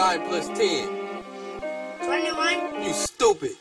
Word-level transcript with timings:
9 0.00 0.18
plus 0.30 0.46
10? 0.54 0.88
21. 2.08 2.86
You 2.86 2.94
stupid. 2.94 3.56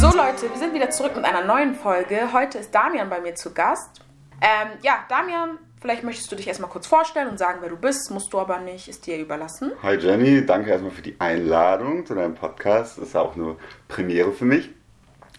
So 0.00 0.16
Leute, 0.16 0.48
wir 0.48 0.58
sind 0.58 0.74
wieder 0.74 0.90
zurück 0.90 1.16
mit 1.16 1.24
einer 1.24 1.42
neuen 1.42 1.74
Folge. 1.74 2.32
Heute 2.32 2.58
ist 2.58 2.72
Damian 2.72 3.10
bei 3.10 3.20
mir 3.20 3.34
zu 3.34 3.52
Gast. 3.52 4.00
Ähm, 4.40 4.78
ja, 4.82 5.04
Damian, 5.08 5.58
vielleicht 5.80 6.04
möchtest 6.04 6.30
du 6.30 6.36
dich 6.36 6.46
erstmal 6.48 6.70
kurz 6.70 6.86
vorstellen 6.86 7.28
und 7.28 7.38
sagen, 7.38 7.58
wer 7.62 7.68
du 7.70 7.76
bist. 7.76 8.10
Musst 8.10 8.32
du 8.32 8.38
aber 8.38 8.58
nicht, 8.58 8.88
ist 8.88 9.06
dir 9.06 9.18
überlassen. 9.18 9.72
Hi 9.82 9.96
Jenny, 9.96 10.44
danke 10.44 10.70
erstmal 10.70 10.92
für 10.92 11.02
die 11.02 11.16
Einladung 11.18 12.06
zu 12.06 12.14
deinem 12.14 12.34
Podcast. 12.34 12.98
Das 12.98 13.08
ist 13.08 13.16
auch 13.16 13.34
eine 13.36 13.56
Premiere 13.88 14.32
für 14.32 14.44
mich. 14.44 14.70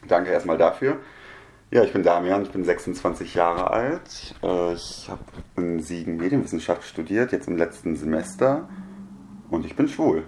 Danke 0.08 0.32
erstmal 0.32 0.58
dafür. 0.58 0.98
Ja, 1.70 1.84
ich 1.84 1.94
bin 1.94 2.04
Damian, 2.04 2.44
ich 2.44 2.52
bin 2.52 2.66
26 2.66 3.34
Jahre 3.36 3.72
alt. 3.72 4.36
Äh, 4.44 4.74
Ich 4.74 5.08
habe 5.10 5.22
in 5.56 5.80
Siegen 5.80 6.18
Medienwissenschaft 6.18 6.84
studiert, 6.84 7.32
jetzt 7.32 7.48
im 7.48 7.56
letzten 7.56 7.96
Semester. 7.96 8.68
Und 9.50 9.66
ich 9.66 9.76
bin 9.76 9.88
schwul. 9.88 10.24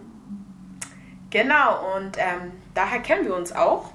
Genau, 1.32 1.96
und 1.96 2.18
ähm, 2.18 2.52
daher 2.76 3.00
kennen 3.00 3.26
wir 3.26 3.36
uns 3.36 3.52
auch. 3.54 3.92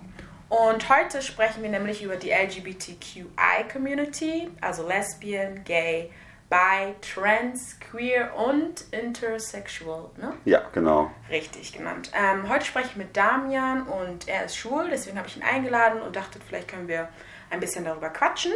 Und 0.49 0.89
heute 0.89 1.21
sprechen 1.21 1.63
wir 1.63 1.69
nämlich 1.69 2.03
über 2.03 2.17
die 2.17 2.31
LGBTQI-Community, 2.31 4.49
also 4.63 4.89
Lesbian, 4.89 5.63
Gay, 5.65 6.11
Bi, 6.49 6.95
Trans, 7.03 7.79
Queer 7.79 8.35
und 8.35 8.87
Intersexual. 8.91 10.09
Ne? 10.17 10.33
Ja, 10.47 10.63
genau. 10.73 11.11
Richtig 11.29 11.75
genannt. 11.75 12.11
Ähm, 12.15 12.49
heute 12.49 12.65
spreche 12.65 12.89
ich 12.89 12.97
mit 12.97 13.15
Damian 13.15 13.83
und 13.83 14.27
er 14.27 14.47
ist 14.47 14.57
schwul, 14.57 14.89
deswegen 14.91 15.19
habe 15.19 15.29
ich 15.29 15.37
ihn 15.37 15.43
eingeladen 15.43 16.01
und 16.01 16.17
dachte, 16.17 16.39
vielleicht 16.47 16.69
können 16.69 16.89
wir 16.89 17.11
ein 17.51 17.61
bisschen 17.61 17.85
darüber 17.85 18.09
quatschen. 18.09 18.53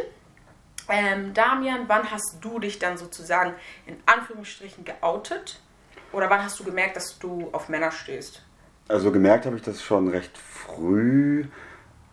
Ähm, 0.89 1.35
Damian, 1.35 1.87
wann 1.87 2.09
hast 2.09 2.37
du 2.41 2.57
dich 2.57 2.79
dann 2.79 2.97
sozusagen 2.97 3.53
in 3.85 3.97
Anführungsstrichen 4.07 4.83
geoutet? 4.83 5.61
Oder 6.11 6.31
wann 6.31 6.43
hast 6.43 6.59
du 6.59 6.63
gemerkt, 6.63 6.95
dass 6.95 7.19
du 7.19 7.49
auf 7.51 7.69
Männer 7.69 7.91
stehst? 7.91 8.41
Also 8.87 9.11
gemerkt 9.11 9.45
habe 9.45 9.55
ich 9.55 9.61
das 9.61 9.83
schon 9.83 10.07
recht 10.07 10.35
früh. 10.37 11.45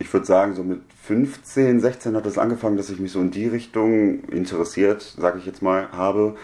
Ich 0.00 0.10
würde 0.12 0.26
sagen, 0.26 0.54
so 0.54 0.64
mit 0.64 0.80
15, 1.02 1.78
16 1.78 2.16
hat 2.16 2.24
es 2.24 2.38
angefangen, 2.38 2.78
dass 2.78 2.88
ich 2.88 2.98
mich 2.98 3.12
so 3.12 3.20
in 3.20 3.30
die 3.30 3.46
Richtung 3.46 4.24
interessiert, 4.24 5.02
sage 5.02 5.38
ich 5.38 5.44
jetzt 5.44 5.60
mal, 5.60 5.92
habe. 5.92 6.36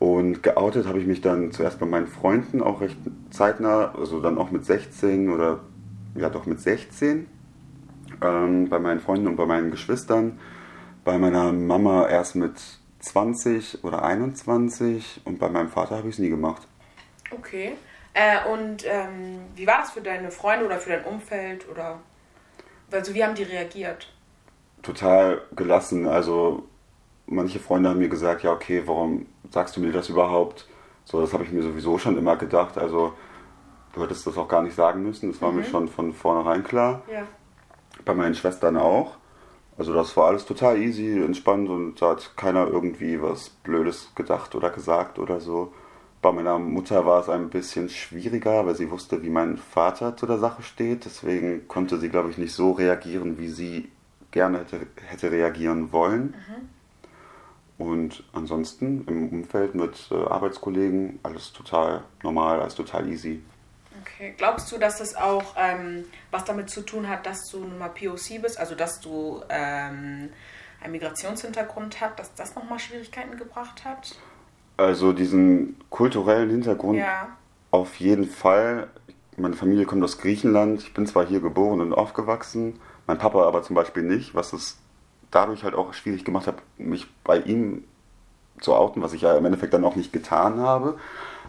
Und 0.00 0.42
geoutet 0.42 0.86
habe 0.86 0.98
ich 0.98 1.06
mich 1.06 1.20
dann 1.20 1.52
zuerst 1.52 1.78
bei 1.78 1.86
meinen 1.86 2.08
Freunden 2.08 2.60
auch 2.60 2.80
recht 2.80 2.98
zeitnah, 3.30 3.94
also 3.94 4.20
dann 4.20 4.36
auch 4.36 4.50
mit 4.50 4.66
16 4.66 5.30
oder 5.30 5.60
ja 6.16 6.28
doch 6.28 6.46
mit 6.46 6.60
16. 6.60 7.28
Ähm, 8.20 8.68
bei 8.68 8.80
meinen 8.80 9.00
Freunden 9.00 9.28
und 9.28 9.36
bei 9.36 9.46
meinen 9.46 9.70
Geschwistern. 9.70 10.40
Bei 11.04 11.16
meiner 11.16 11.52
Mama 11.52 12.08
erst 12.08 12.34
mit 12.34 12.54
20 12.98 13.84
oder 13.84 14.02
21 14.02 15.20
und 15.24 15.38
bei 15.38 15.48
meinem 15.48 15.68
Vater 15.68 15.98
habe 15.98 16.08
ich 16.08 16.16
es 16.16 16.18
nie 16.18 16.30
gemacht. 16.30 16.66
Okay. 17.30 17.74
Äh, 18.12 18.48
und 18.52 18.84
ähm, 18.86 19.40
wie 19.54 19.66
war 19.66 19.78
das 19.78 19.92
für 19.92 20.00
deine 20.00 20.32
Freunde 20.32 20.66
oder 20.66 20.78
für 20.78 20.90
dein 20.90 21.04
Umfeld? 21.04 21.68
Oder 21.70 22.00
also 22.90 23.14
wie 23.14 23.24
haben 23.24 23.34
die 23.34 23.42
reagiert? 23.42 24.08
total 24.84 25.42
gelassen. 25.56 26.06
Also 26.06 26.64
manche 27.26 27.58
Freunde 27.58 27.88
haben 27.88 27.98
mir 27.98 28.08
gesagt, 28.08 28.44
ja 28.44 28.52
okay, 28.52 28.82
warum 28.86 29.26
sagst 29.50 29.76
du 29.76 29.80
mir 29.80 29.92
das 29.92 30.08
überhaupt? 30.08 30.68
So, 31.04 31.20
das 31.20 31.32
habe 31.32 31.44
ich 31.44 31.50
mir 31.50 31.62
sowieso 31.62 31.98
schon 31.98 32.16
immer 32.16 32.36
gedacht. 32.36 32.78
Also 32.78 33.14
du 33.94 34.02
hättest 34.02 34.26
das 34.26 34.38
auch 34.38 34.48
gar 34.48 34.62
nicht 34.62 34.76
sagen 34.76 35.02
müssen. 35.02 35.32
Das 35.32 35.42
war 35.42 35.50
mir 35.50 35.64
schon 35.64 35.88
von 35.88 36.12
vornherein 36.12 36.62
klar. 36.62 37.02
Ja. 37.10 37.26
Bei 38.04 38.14
meinen 38.14 38.34
Schwestern 38.34 38.76
auch. 38.76 39.16
Also 39.76 39.92
das 39.92 40.16
war 40.16 40.28
alles 40.28 40.44
total 40.44 40.80
easy, 40.80 41.20
entspannt 41.20 41.68
und 41.68 42.00
da 42.00 42.10
hat 42.10 42.36
keiner 42.36 42.68
irgendwie 42.68 43.20
was 43.20 43.50
Blödes 43.50 44.12
gedacht 44.14 44.54
oder 44.54 44.70
gesagt 44.70 45.18
oder 45.18 45.40
so. 45.40 45.72
Bei 46.24 46.32
meiner 46.32 46.58
Mutter 46.58 47.04
war 47.04 47.20
es 47.20 47.28
ein 47.28 47.50
bisschen 47.50 47.90
schwieriger, 47.90 48.64
weil 48.64 48.74
sie 48.74 48.90
wusste, 48.90 49.22
wie 49.22 49.28
mein 49.28 49.58
Vater 49.58 50.16
zu 50.16 50.24
der 50.24 50.38
Sache 50.38 50.62
steht. 50.62 51.04
Deswegen 51.04 51.68
konnte 51.68 51.98
sie, 51.98 52.08
glaube 52.08 52.30
ich, 52.30 52.38
nicht 52.38 52.54
so 52.54 52.72
reagieren, 52.72 53.36
wie 53.36 53.50
sie 53.50 53.92
gerne 54.30 54.60
hätte, 54.60 54.86
hätte 55.06 55.30
reagieren 55.30 55.92
wollen. 55.92 56.34
Und 57.76 58.24
ansonsten 58.32 59.04
im 59.06 59.28
Umfeld 59.28 59.74
mit 59.74 60.08
äh, 60.10 60.14
Arbeitskollegen 60.14 61.20
alles 61.22 61.52
total 61.52 62.04
normal, 62.22 62.58
alles 62.58 62.74
total 62.74 63.06
easy. 63.06 63.42
Okay. 64.00 64.32
Glaubst 64.38 64.72
du, 64.72 64.78
dass 64.78 65.00
das 65.00 65.14
auch 65.14 65.54
ähm, 65.58 66.06
was 66.30 66.46
damit 66.46 66.70
zu 66.70 66.80
tun 66.80 67.06
hat, 67.06 67.26
dass 67.26 67.50
du 67.50 67.58
nun 67.58 67.76
mal 67.76 67.90
POC 67.90 68.40
bist, 68.40 68.58
also 68.58 68.74
dass 68.74 68.98
du 68.98 69.42
ähm, 69.50 70.30
einen 70.80 70.92
Migrationshintergrund 70.92 72.00
hast, 72.00 72.18
dass 72.18 72.34
das 72.34 72.54
nochmal 72.54 72.78
Schwierigkeiten 72.78 73.36
gebracht 73.36 73.84
hat? 73.84 74.16
Also 74.76 75.12
diesen 75.12 75.76
kulturellen 75.90 76.50
Hintergrund 76.50 76.98
Ja. 76.98 77.28
auf 77.70 77.96
jeden 77.96 78.24
Fall. 78.26 78.88
Meine 79.36 79.54
Familie 79.56 79.84
kommt 79.84 80.02
aus 80.02 80.18
Griechenland. 80.18 80.80
Ich 80.82 80.94
bin 80.94 81.06
zwar 81.06 81.26
hier 81.26 81.40
geboren 81.40 81.80
und 81.80 81.92
aufgewachsen, 81.92 82.78
mein 83.06 83.18
Papa 83.18 83.44
aber 83.46 83.62
zum 83.62 83.76
Beispiel 83.76 84.02
nicht, 84.02 84.34
was 84.34 84.52
es 84.52 84.78
dadurch 85.30 85.64
halt 85.64 85.74
auch 85.74 85.92
schwierig 85.94 86.24
gemacht 86.24 86.46
hat, 86.46 86.56
mich 86.78 87.06
bei 87.24 87.38
ihm 87.38 87.84
zu 88.60 88.74
outen, 88.74 89.02
was 89.02 89.12
ich 89.12 89.22
ja 89.22 89.36
im 89.36 89.44
Endeffekt 89.44 89.74
dann 89.74 89.84
auch 89.84 89.96
nicht 89.96 90.12
getan 90.12 90.60
habe. 90.60 90.96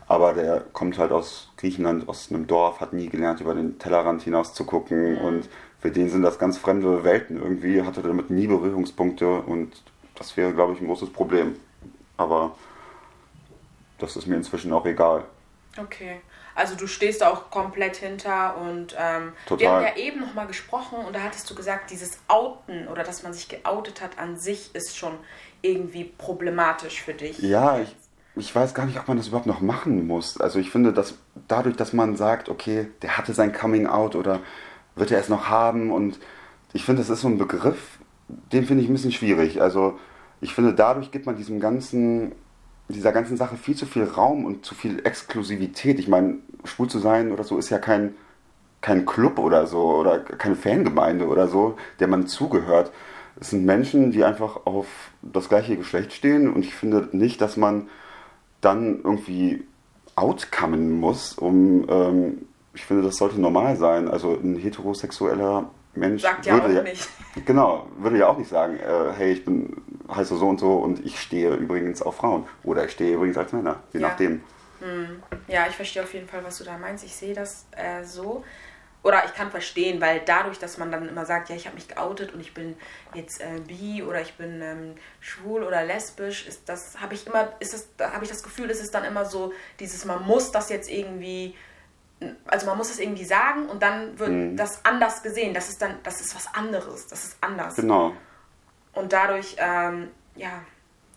Aber 0.07 0.33
der 0.33 0.61
kommt 0.73 0.97
halt 0.99 1.11
aus 1.11 1.51
Griechenland, 1.57 2.07
aus 2.07 2.29
einem 2.31 2.45
Dorf, 2.47 2.79
hat 2.79 2.93
nie 2.93 3.09
gelernt, 3.09 3.41
über 3.41 3.55
den 3.55 3.79
Tellerrand 3.79 4.21
hinaus 4.21 4.53
zu 4.53 4.63
gucken. 4.65 5.17
Und 5.17 5.49
für 5.79 5.91
den 5.91 6.09
sind 6.09 6.21
das 6.23 6.37
ganz 6.37 6.57
fremde 6.57 7.03
Welten 7.03 7.41
irgendwie, 7.41 7.81
hatte 7.83 8.01
damit 8.01 8.29
nie 8.29 8.47
Berührungspunkte 8.47 9.41
und 9.41 9.81
das 10.15 10.35
wäre, 10.37 10.53
glaube 10.53 10.73
ich, 10.73 10.81
ein 10.81 10.87
großes 10.87 11.09
Problem. 11.09 11.55
Aber 12.17 12.55
das 13.97 14.15
ist 14.15 14.27
mir 14.27 14.35
inzwischen 14.35 14.73
auch 14.73 14.85
egal. 14.85 15.25
Okay. 15.77 16.21
Also 16.55 16.75
du 16.75 16.87
stehst 16.87 17.21
da 17.21 17.29
auch 17.29 17.51
komplett 17.51 17.97
hinter 17.97 18.55
und 18.57 18.95
ähm, 18.97 19.33
wir 19.57 19.69
haben 19.69 19.83
ja 19.83 19.97
eben 19.97 20.21
nochmal 20.21 20.47
gesprochen 20.47 20.99
und 21.05 21.13
da 21.13 21.19
hattest 21.19 21.49
du 21.49 21.55
gesagt, 21.55 21.91
dieses 21.91 22.17
Outen 22.29 22.87
oder 22.87 23.03
dass 23.03 23.23
man 23.23 23.33
sich 23.33 23.49
geoutet 23.49 24.01
hat 24.01 24.17
an 24.17 24.37
sich 24.37 24.73
ist 24.73 24.95
schon 24.95 25.17
irgendwie 25.61 26.05
problematisch 26.05 27.01
für 27.01 27.13
dich. 27.13 27.39
Ja, 27.39 27.79
ich, 27.79 27.93
ich 28.37 28.55
weiß 28.55 28.73
gar 28.73 28.85
nicht, 28.85 28.97
ob 28.97 29.09
man 29.09 29.17
das 29.17 29.27
überhaupt 29.27 29.47
noch 29.47 29.59
machen 29.59 30.07
muss. 30.07 30.39
Also 30.39 30.59
ich 30.59 30.71
finde, 30.71 30.93
dass 30.93 31.15
dadurch, 31.49 31.75
dass 31.75 31.91
man 31.91 32.15
sagt, 32.15 32.47
okay, 32.47 32.87
der 33.01 33.17
hatte 33.17 33.33
sein 33.33 33.51
Coming 33.51 33.87
Out 33.87 34.15
oder 34.15 34.39
wird 34.95 35.11
er 35.11 35.19
es 35.19 35.27
noch 35.27 35.49
haben 35.49 35.91
und 35.91 36.19
ich 36.71 36.85
finde, 36.85 37.01
das 37.01 37.09
ist 37.09 37.21
so 37.21 37.27
ein 37.27 37.37
Begriff, 37.37 37.99
den 38.27 38.65
finde 38.65 38.83
ich 38.83 38.89
ein 38.89 38.93
bisschen 38.93 39.11
schwierig. 39.11 39.61
Also 39.61 39.99
ich 40.41 40.53
finde, 40.53 40.73
dadurch 40.73 41.11
gibt 41.11 41.25
man 41.25 41.35
diesem 41.35 41.59
ganzen, 41.59 42.33
dieser 42.89 43.11
ganzen 43.11 43.37
Sache 43.37 43.57
viel 43.57 43.75
zu 43.75 43.85
viel 43.85 44.03
Raum 44.03 44.45
und 44.45 44.65
zu 44.65 44.75
viel 44.75 45.05
Exklusivität. 45.05 45.99
Ich 45.99 46.07
meine, 46.07 46.35
schwul 46.63 46.87
zu 46.87 46.99
sein 46.99 47.31
oder 47.31 47.43
so 47.43 47.57
ist 47.57 47.69
ja 47.69 47.79
kein, 47.79 48.15
kein 48.81 49.05
Club 49.05 49.39
oder 49.39 49.65
so 49.67 49.95
oder 49.95 50.19
keine 50.19 50.55
Fangemeinde 50.55 51.27
oder 51.27 51.47
so, 51.47 51.77
der 51.99 52.07
man 52.07 52.27
zugehört. 52.27 52.91
Es 53.39 53.49
sind 53.49 53.65
Menschen, 53.65 54.11
die 54.11 54.23
einfach 54.23 54.65
auf 54.65 54.87
das 55.21 55.49
gleiche 55.49 55.75
Geschlecht 55.75 56.13
stehen 56.13 56.51
und 56.51 56.63
ich 56.63 56.73
finde 56.75 57.09
nicht, 57.11 57.41
dass 57.41 57.57
man 57.57 57.89
dann 58.61 59.01
irgendwie 59.03 59.65
outcomen 60.15 60.91
muss, 60.91 61.33
um, 61.33 61.85
ähm, 61.89 62.47
ich 62.73 62.85
finde, 62.85 63.03
das 63.03 63.17
sollte 63.17 63.39
normal 63.39 63.75
sein. 63.75 64.07
Also 64.07 64.33
ein 64.33 64.55
heterosexueller 64.57 65.69
Mensch 65.93 66.21
Sagt 66.21 66.45
ja 66.45 66.61
würde 66.61 66.79
auch 66.79 66.83
nicht. 66.83 67.07
Genau, 67.45 67.87
würde 67.97 68.17
ja 68.17 68.27
auch 68.27 68.37
nicht 68.37 68.49
sagen, 68.49 68.77
äh, 68.77 69.11
hey, 69.15 69.33
ich 69.33 69.43
bin 69.45 69.75
heiße 70.13 70.35
so 70.37 70.47
und 70.47 70.59
so 70.59 70.73
und 70.75 71.05
ich 71.05 71.19
stehe 71.19 71.53
übrigens 71.55 72.01
auf 72.01 72.17
Frauen. 72.17 72.47
Oder 72.63 72.85
ich 72.85 72.91
stehe 72.91 73.15
übrigens 73.15 73.37
als 73.37 73.51
Männer, 73.53 73.79
je 73.93 73.99
Ja. 73.99 74.09
nachdem. 74.09 74.43
Ja, 75.47 75.65
ich 75.67 75.75
verstehe 75.75 76.03
auf 76.03 76.13
jeden 76.13 76.27
Fall, 76.27 76.43
was 76.43 76.57
du 76.57 76.63
da 76.63 76.77
meinst. 76.77 77.03
Ich 77.03 77.15
sehe 77.15 77.33
das 77.33 77.65
äh, 77.71 78.03
so. 78.03 78.43
Oder 79.01 79.23
ich 79.25 79.33
kann 79.33 79.51
verstehen, 79.51 80.01
weil 80.01 80.21
dadurch, 80.25 80.57
dass 80.59 80.77
man 80.77 80.91
dann 80.91 81.07
immer 81.07 81.25
sagt, 81.25 81.49
ja, 81.49 81.55
ich 81.55 81.65
habe 81.67 81.75
mich 81.75 81.87
geoutet 81.87 82.33
und 82.33 82.39
ich 82.39 82.53
bin 82.53 82.75
jetzt 83.13 83.39
äh, 83.39 83.59
bi 83.65 84.03
oder 84.03 84.19
ich 84.21 84.33
bin 84.33 84.61
ähm, 84.61 84.95
schwul 85.21 85.63
oder 85.63 85.83
lesbisch, 85.83 86.47
ist 86.47 86.67
das, 86.67 86.99
habe 86.99 87.13
ich 87.13 87.25
immer, 87.27 87.49
ist 87.59 87.73
es, 87.75 87.87
da 87.97 88.13
habe 88.13 88.23
ich 88.25 88.31
das 88.31 88.41
Gefühl, 88.41 88.69
ist 88.69 88.81
es 88.81 88.89
dann 88.91 89.03
immer 89.03 89.25
so, 89.25 89.53
dieses, 89.79 90.05
man 90.05 90.23
muss 90.25 90.51
das 90.51 90.69
jetzt 90.69 90.89
irgendwie, 90.89 91.55
also 92.47 92.65
man 92.65 92.77
muss 92.77 92.89
es 92.89 92.99
irgendwie 92.99 93.25
sagen 93.25 93.67
und 93.69 93.81
dann 93.83 94.17
wird 94.17 94.59
das 94.59 94.83
anders 94.83 95.21
gesehen. 95.21 95.53
Das 95.53 95.69
ist 95.69 95.81
dann, 95.81 95.99
das 96.03 96.19
ist 96.21 96.35
was 96.35 96.51
anderes, 96.53 97.05
das 97.07 97.25
ist 97.25 97.37
anders. 97.41 97.75
Genau. 97.75 98.13
Und 98.95 99.13
dadurch, 99.13 99.55
ähm, 99.59 100.09
ja, 100.35 100.61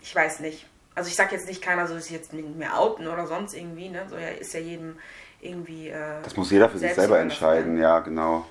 ich 0.01 0.13
weiß 0.15 0.41
nicht. 0.41 0.67
Also 0.95 1.09
ich 1.09 1.15
sag 1.15 1.31
jetzt 1.31 1.47
nicht, 1.47 1.61
keiner 1.61 1.87
soll 1.87 1.99
sich 2.01 2.11
jetzt 2.11 2.33
nicht 2.33 2.55
mehr 2.55 2.77
outen 2.77 3.07
oder 3.07 3.25
sonst 3.25 3.53
irgendwie, 3.53 3.89
ne? 3.89 4.05
So 4.09 4.17
ja, 4.17 4.29
ist 4.29 4.53
ja 4.53 4.59
jedem 4.59 4.97
irgendwie. 5.41 5.89
Äh, 5.89 6.21
Das 6.23 6.35
muss 6.35 6.51
jeder 6.51 6.69
für 6.69 6.77
sich 6.77 6.93
selber 6.93 7.19
entscheiden, 7.19 7.77
ja, 7.77 7.99
genau. 7.99 8.45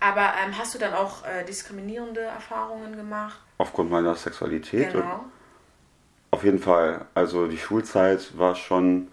Aber 0.00 0.32
ähm, 0.44 0.56
hast 0.58 0.74
du 0.74 0.78
dann 0.78 0.94
auch 0.94 1.24
äh, 1.24 1.44
diskriminierende 1.44 2.20
Erfahrungen 2.20 2.96
gemacht? 2.96 3.38
Aufgrund 3.58 3.90
meiner 3.90 4.14
Sexualität. 4.14 4.92
Genau. 4.92 5.24
Auf 6.30 6.44
jeden 6.44 6.58
Fall. 6.58 7.06
Also 7.14 7.46
die 7.46 7.58
Schulzeit 7.58 8.36
war 8.36 8.54
schon 8.54 9.08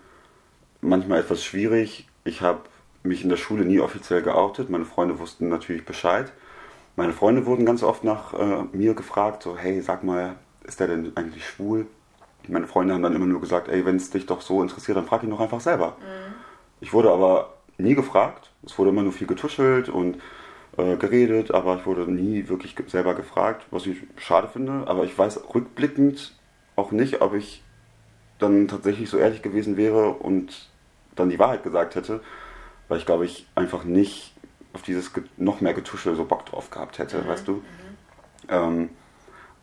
manchmal 0.82 1.20
etwas 1.20 1.44
schwierig. 1.44 2.08
Ich 2.26 2.42
habe 2.42 2.62
mich 3.04 3.24
in 3.24 3.30
der 3.30 3.38
Schule 3.38 3.64
nie 3.66 3.80
offiziell 3.80 4.22
geoutet. 4.22 4.70
Meine 4.70 4.86
Freunde 4.86 5.20
wussten 5.20 5.48
natürlich 5.50 5.86
Bescheid. 5.86 6.32
Meine 6.96 7.14
Freunde 7.14 7.46
wurden 7.46 7.66
ganz 7.66 7.82
oft 7.82 8.04
nach 8.04 8.34
äh, 8.34 8.64
mir 8.72 8.94
gefragt, 8.94 9.44
so, 9.44 9.58
hey, 9.58 9.82
sag 9.82 10.04
mal, 10.04 10.36
ist 10.64 10.80
der 10.80 10.88
denn 10.88 11.12
eigentlich 11.16 11.48
schwul? 11.48 11.88
Meine 12.48 12.68
Freunde 12.68 12.94
haben 12.94 13.02
dann 13.02 13.16
immer 13.16 13.26
nur 13.26 13.42
gesagt, 13.42 13.68
ey, 13.70 13.86
wenn 13.86 13.96
es 13.96 14.10
dich 14.10 14.26
doch 14.26 14.42
so 14.42 14.62
interessiert, 14.62 14.98
dann 14.98 15.06
frag 15.06 15.24
ihn 15.24 15.30
doch 15.30 15.40
einfach 15.40 15.62
selber. 15.62 15.98
Mhm. 16.00 16.34
Ich 16.82 16.94
wurde 16.94 17.12
aber 17.12 17.54
nie 17.78 17.96
gefragt. 17.96 18.52
Es 18.66 18.78
wurde 18.78 18.92
immer 18.92 19.04
nur 19.04 19.14
viel 19.14 19.28
getuschelt 19.28 19.90
und 19.90 20.20
äh, 20.78 20.98
geredet, 20.98 21.52
aber 21.52 21.78
ich 21.78 21.86
wurde 21.86 22.12
nie 22.12 22.48
wirklich 22.50 22.76
selber 22.88 23.16
gefragt, 23.16 23.66
was 23.72 23.86
ich 23.86 23.98
schade 24.18 24.48
finde. 24.48 24.84
Aber 24.88 25.04
ich 25.04 25.18
weiß 25.18 25.40
rückblickend 25.54 26.36
auch 26.76 26.92
nicht, 26.92 27.22
ob 27.22 27.34
ich 27.34 27.64
dann 28.40 28.68
tatsächlich 28.68 29.10
so 29.10 29.18
ehrlich 29.18 29.42
gewesen 29.42 29.78
wäre 29.78 30.10
und 30.10 30.70
dann 31.16 31.30
die 31.30 31.40
Wahrheit 31.40 31.64
gesagt 31.64 31.96
hätte, 31.96 32.22
weil 32.88 32.98
ich 32.98 33.06
glaube 33.06 33.26
ich 33.26 33.48
einfach 33.56 33.84
nicht 33.84 34.33
auf 34.74 34.82
dieses 34.82 35.12
noch 35.38 35.62
mehr 35.62 35.74
Getuschel 35.74 36.16
so 36.16 36.26
Bock 36.26 36.46
drauf 36.46 36.70
gehabt 36.70 37.00
hätte, 37.00 37.20
mhm. 37.20 37.28
weißt 37.28 37.48
du. 37.48 37.54
Mhm. 37.54 37.62
Ähm, 38.50 38.90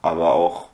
aber 0.03 0.33
auch 0.33 0.71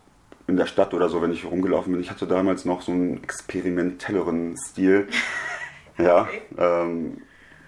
in 0.47 0.56
der 0.56 0.67
Stadt 0.67 0.94
oder 0.94 1.09
so, 1.09 1.23
wenn 1.23 1.33
ich 1.33 1.44
rumgelaufen 1.44 1.93
bin, 1.93 2.00
ich 2.00 2.11
hatte 2.11 2.27
damals 2.27 2.65
noch 2.65 2.83
so 2.83 2.93
einen 2.93 3.23
experimentelleren 3.23 4.56
Stil. 4.56 5.09
ja, 5.99 6.29
ähm, 6.56 7.23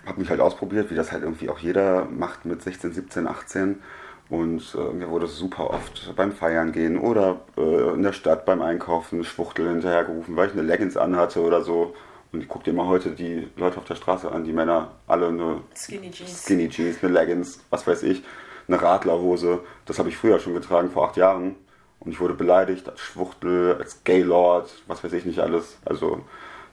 habe 0.07 0.21
mich 0.21 0.31
halt 0.31 0.41
ausprobiert, 0.41 0.91
wie 0.91 0.95
das 0.95 1.13
halt 1.13 1.23
irgendwie 1.23 1.49
auch 1.49 1.59
jeder 1.59 2.05
macht 2.07 2.45
mit 2.45 2.63
16, 2.63 2.93
17, 2.93 3.27
18. 3.27 3.83
Und 4.31 4.77
äh, 4.79 4.93
mir 4.93 5.09
wurde 5.09 5.27
super 5.27 5.71
oft 5.71 6.15
beim 6.15 6.33
Feiern 6.33 6.73
gehen 6.73 6.99
oder 6.99 7.41
äh, 7.57 7.95
in 7.95 8.03
der 8.03 8.13
Stadt 8.13 8.45
beim 8.45 8.61
Einkaufen 8.61 9.25
Schwuchtel 9.25 9.69
hinterhergerufen, 9.69 10.37
weil 10.37 10.49
ich 10.49 10.53
eine 10.53 10.63
Leggings 10.63 10.97
anhatte 10.97 11.41
oder 11.41 11.63
so. 11.63 11.95
Und 12.33 12.43
ich 12.43 12.49
guck 12.49 12.65
dir 12.65 12.73
mal 12.73 12.87
heute 12.87 13.11
die 13.11 13.49
Leute 13.57 13.79
auf 13.79 13.85
der 13.85 13.95
Straße 13.95 14.31
an, 14.31 14.45
die 14.45 14.53
Männer 14.53 14.93
alle 15.07 15.29
eine 15.29 15.63
Skinny 15.75 16.11
Jeans, 16.11 16.45
Skinny 16.45 16.69
Jeans 16.69 17.03
eine 17.03 17.13
Leggings, 17.13 17.61
was 17.71 17.87
weiß 17.87 18.03
ich, 18.03 18.23
eine 18.67 18.81
Radlerhose. 18.81 19.61
Das 19.87 19.99
habe 19.99 20.11
ich 20.11 20.17
früher 20.17 20.39
schon 20.39 20.55
getragen, 20.55 20.91
vor 20.91 21.09
acht 21.09 21.17
Jahren. 21.17 21.57
Und 22.01 22.13
ich 22.13 22.21
wurde 22.21 22.35
beleidigt 22.35 22.89
als 22.89 23.01
Schwuchtel, 23.01 23.77
als 23.79 24.05
Gaylord, 24.05 24.71
was 24.87 25.03
weiß 25.03 25.13
ich 25.15 25.25
nicht 25.25 25.41
alles. 25.41 25.79
Also 25.85 26.23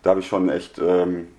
da 0.04 0.12
habe 0.12 0.19
ich 0.19 0.28
schon 0.28 0.50
echt 0.50 0.78
ähm, 0.78 1.30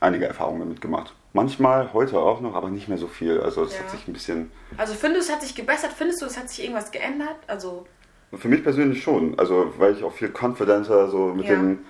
einige 0.00 0.26
Erfahrungen 0.26 0.68
mitgemacht. 0.68 1.14
Manchmal, 1.32 1.92
heute 1.92 2.18
auch 2.18 2.40
noch, 2.40 2.54
aber 2.54 2.70
nicht 2.70 2.88
mehr 2.88 2.98
so 2.98 3.06
viel. 3.06 3.40
Also 3.40 3.62
es 3.62 3.74
ja. 3.74 3.80
hat 3.80 3.90
sich 3.90 4.08
ein 4.08 4.12
bisschen. 4.12 4.50
Also 4.76 4.94
findest 4.94 5.28
du, 5.28 5.32
es 5.32 5.36
hat 5.36 5.42
sich 5.42 5.54
gebessert? 5.54 5.92
Findest 5.96 6.22
du, 6.22 6.26
es 6.26 6.36
hat 6.36 6.48
sich 6.48 6.64
irgendwas 6.64 6.90
geändert? 6.90 7.36
Also. 7.46 7.86
Für 8.32 8.48
mich 8.48 8.64
persönlich 8.64 9.02
schon. 9.02 9.38
Also 9.38 9.72
weil 9.78 9.94
ich 9.94 10.02
auch 10.02 10.12
viel 10.12 10.32
confidenter 10.32 11.08
so 11.08 11.26
mit, 11.26 11.46
ja. 11.46 11.54
den, 11.54 11.84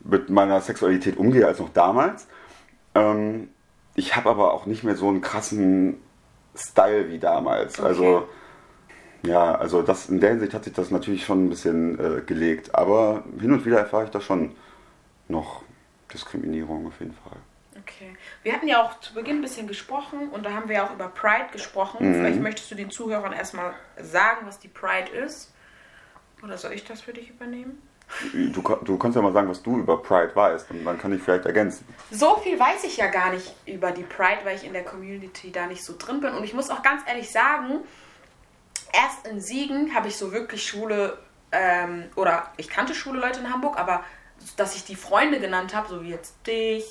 mit 0.00 0.30
meiner 0.30 0.60
Sexualität 0.60 1.16
umgehe 1.16 1.46
als 1.46 1.58
noch 1.58 1.70
damals. 1.70 2.26
Ähm, 2.94 3.48
ich 3.94 4.16
habe 4.16 4.30
aber 4.30 4.54
auch 4.54 4.66
nicht 4.66 4.84
mehr 4.84 4.96
so 4.96 5.08
einen 5.08 5.20
krassen 5.20 6.00
Style 6.54 7.10
wie 7.10 7.18
damals. 7.18 7.78
Okay. 7.78 7.88
Also 7.88 8.28
ja, 9.22 9.54
also 9.54 9.82
das 9.82 10.08
in 10.08 10.20
der 10.20 10.30
Hinsicht 10.30 10.54
hat 10.54 10.64
sich 10.64 10.72
das 10.72 10.90
natürlich 10.90 11.24
schon 11.24 11.46
ein 11.46 11.50
bisschen 11.50 11.98
äh, 11.98 12.20
gelegt. 12.22 12.74
Aber 12.74 13.24
hin 13.38 13.52
und 13.52 13.66
wieder 13.66 13.78
erfahre 13.78 14.04
ich 14.04 14.10
da 14.10 14.20
schon 14.20 14.56
noch 15.28 15.62
Diskriminierung 16.12 16.86
auf 16.86 16.98
jeden 17.00 17.14
Fall. 17.14 17.36
Okay. 17.78 18.16
Wir 18.42 18.52
hatten 18.52 18.68
ja 18.68 18.82
auch 18.82 19.00
zu 19.00 19.14
Beginn 19.14 19.36
ein 19.36 19.42
bisschen 19.42 19.66
gesprochen 19.66 20.30
und 20.30 20.44
da 20.44 20.52
haben 20.52 20.68
wir 20.68 20.76
ja 20.76 20.86
auch 20.86 20.94
über 20.94 21.08
Pride 21.08 21.48
gesprochen. 21.52 22.08
Mhm. 22.08 22.14
Vielleicht 22.14 22.40
möchtest 22.40 22.70
du 22.70 22.74
den 22.74 22.90
Zuhörern 22.90 23.32
erstmal 23.32 23.74
sagen, 24.00 24.46
was 24.46 24.58
die 24.58 24.68
Pride 24.68 25.10
ist. 25.10 25.52
Oder 26.42 26.56
soll 26.56 26.72
ich 26.72 26.84
das 26.84 27.02
für 27.02 27.12
dich 27.12 27.30
übernehmen? 27.30 27.80
Du, 28.32 28.62
du 28.84 28.98
kannst 28.98 29.16
ja 29.16 29.22
mal 29.22 29.32
sagen, 29.32 29.48
was 29.48 29.62
du 29.62 29.78
über 29.78 30.02
Pride 30.02 30.34
weißt 30.34 30.70
und 30.70 30.84
dann 30.84 30.98
kann 30.98 31.12
ich 31.12 31.22
vielleicht 31.22 31.46
ergänzen. 31.46 31.86
So 32.10 32.36
viel 32.36 32.58
weiß 32.58 32.84
ich 32.84 32.96
ja 32.96 33.06
gar 33.06 33.32
nicht 33.32 33.54
über 33.66 33.92
die 33.92 34.02
Pride, 34.02 34.40
weil 34.44 34.56
ich 34.56 34.64
in 34.64 34.72
der 34.72 34.84
Community 34.84 35.50
da 35.52 35.66
nicht 35.66 35.84
so 35.84 35.94
drin 35.96 36.20
bin. 36.20 36.34
Und 36.34 36.44
ich 36.44 36.54
muss 36.54 36.70
auch 36.70 36.82
ganz 36.82 37.02
ehrlich 37.06 37.30
sagen, 37.30 37.80
erst 38.92 39.26
in 39.26 39.40
Siegen 39.40 39.94
habe 39.94 40.08
ich 40.08 40.16
so 40.16 40.32
wirklich 40.32 40.66
Schule, 40.66 41.18
ähm, 41.52 42.04
oder 42.16 42.52
ich 42.56 42.68
kannte 42.68 42.94
schwule 42.94 43.20
Leute 43.20 43.40
in 43.40 43.52
Hamburg, 43.52 43.78
aber 43.78 44.04
dass 44.56 44.74
ich 44.74 44.84
die 44.84 44.96
Freunde 44.96 45.40
genannt 45.40 45.74
habe, 45.74 45.88
so 45.88 46.02
wie 46.02 46.10
jetzt 46.10 46.34
dich 46.46 46.84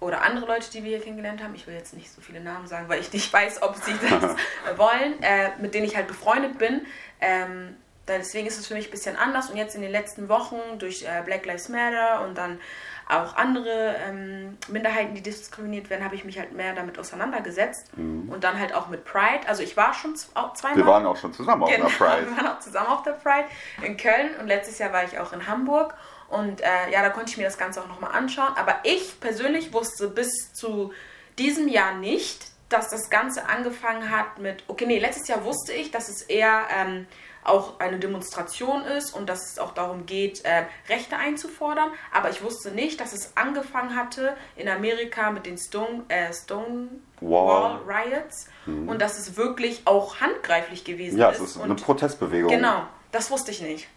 oder 0.00 0.22
andere 0.22 0.46
Leute, 0.46 0.70
die 0.70 0.82
wir 0.82 0.90
hier 0.90 1.00
kennengelernt 1.00 1.42
haben, 1.42 1.54
ich 1.54 1.66
will 1.66 1.74
jetzt 1.74 1.94
nicht 1.94 2.10
so 2.10 2.20
viele 2.20 2.40
Namen 2.40 2.66
sagen, 2.66 2.88
weil 2.88 3.00
ich 3.00 3.12
nicht 3.12 3.32
weiß, 3.32 3.62
ob 3.62 3.76
sie 3.76 3.94
das 4.10 4.36
wollen, 4.76 5.22
äh, 5.22 5.50
mit 5.60 5.74
denen 5.74 5.86
ich 5.86 5.96
halt 5.96 6.08
befreundet 6.08 6.58
bin. 6.58 6.84
Ähm, 7.20 7.76
deswegen 8.08 8.46
ist 8.46 8.58
es 8.58 8.66
für 8.66 8.74
mich 8.74 8.88
ein 8.88 8.90
bisschen 8.90 9.16
anders. 9.16 9.50
Und 9.50 9.56
jetzt 9.56 9.74
in 9.74 9.82
den 9.82 9.92
letzten 9.92 10.28
Wochen 10.28 10.56
durch 10.78 11.02
äh, 11.02 11.22
Black 11.24 11.46
Lives 11.46 11.68
Matter 11.68 12.24
und 12.24 12.36
dann 12.36 12.60
auch 13.08 13.36
andere 13.36 13.96
ähm, 14.06 14.56
Minderheiten, 14.68 15.14
die 15.14 15.22
diskriminiert 15.22 15.90
werden, 15.90 16.04
habe 16.04 16.14
ich 16.14 16.24
mich 16.24 16.38
halt 16.38 16.52
mehr 16.52 16.74
damit 16.74 16.98
auseinandergesetzt. 16.98 17.96
Mhm. 17.96 18.28
Und 18.28 18.44
dann 18.44 18.58
halt 18.58 18.74
auch 18.74 18.88
mit 18.88 19.04
Pride. 19.04 19.46
Also 19.46 19.62
ich 19.62 19.76
war 19.76 19.92
schon 19.94 20.16
zweimal. 20.16 20.76
Wir 20.76 20.86
waren 20.86 21.06
auch 21.06 21.16
schon 21.16 21.32
zusammen 21.32 21.64
auf 21.64 21.70
genau, 21.70 21.88
der 21.88 21.94
Pride. 22.04 22.26
Wir 22.26 22.36
waren 22.36 22.46
auch 22.46 22.60
zusammen 22.60 22.88
auf 22.88 23.02
der 23.02 23.12
Pride 23.12 23.46
in 23.82 23.96
Köln 23.96 24.30
und 24.40 24.46
letztes 24.46 24.78
Jahr 24.78 24.92
war 24.92 25.04
ich 25.04 25.18
auch 25.18 25.32
in 25.32 25.46
Hamburg. 25.46 25.94
Und 26.28 26.62
äh, 26.62 26.90
ja, 26.90 27.02
da 27.02 27.10
konnte 27.10 27.30
ich 27.30 27.36
mir 27.36 27.44
das 27.44 27.58
Ganze 27.58 27.82
auch 27.82 27.88
nochmal 27.88 28.12
anschauen. 28.12 28.54
Aber 28.56 28.76
ich 28.84 29.20
persönlich 29.20 29.72
wusste 29.72 30.08
bis 30.08 30.54
zu 30.54 30.92
diesem 31.38 31.68
Jahr 31.68 31.94
nicht, 31.94 32.46
dass 32.70 32.88
das 32.88 33.10
Ganze 33.10 33.48
angefangen 33.48 34.10
hat 34.10 34.38
mit, 34.38 34.64
okay, 34.66 34.86
nee, 34.86 34.98
letztes 34.98 35.28
Jahr 35.28 35.44
wusste 35.44 35.72
ich, 35.74 35.90
dass 35.90 36.08
es 36.08 36.22
eher 36.22 36.62
ähm, 36.74 37.06
auch 37.44 37.80
eine 37.80 37.98
Demonstration 37.98 38.84
ist 38.84 39.14
und 39.14 39.28
dass 39.28 39.52
es 39.52 39.58
auch 39.58 39.72
darum 39.72 40.06
geht, 40.06 40.44
äh, 40.44 40.64
Rechte 40.88 41.16
einzufordern. 41.16 41.90
Aber 42.12 42.30
ich 42.30 42.42
wusste 42.42 42.70
nicht, 42.70 43.00
dass 43.00 43.12
es 43.12 43.36
angefangen 43.36 43.96
hatte 43.96 44.36
in 44.56 44.68
Amerika 44.68 45.30
mit 45.30 45.46
den 45.46 45.58
Stone, 45.58 46.04
äh, 46.08 46.32
Stonewall 46.32 47.80
Riots 47.86 48.48
mhm. 48.66 48.88
und 48.88 49.00
dass 49.02 49.18
es 49.18 49.36
wirklich 49.36 49.82
auch 49.86 50.20
handgreiflich 50.20 50.84
gewesen 50.84 51.18
ja, 51.18 51.30
ist. 51.30 51.38
Ja, 51.38 51.44
es 51.44 51.56
ist 51.56 51.60
eine 51.60 51.74
Protestbewegung. 51.74 52.50
Genau, 52.50 52.84
das 53.10 53.30
wusste 53.30 53.50
ich 53.50 53.60
nicht. 53.60 53.88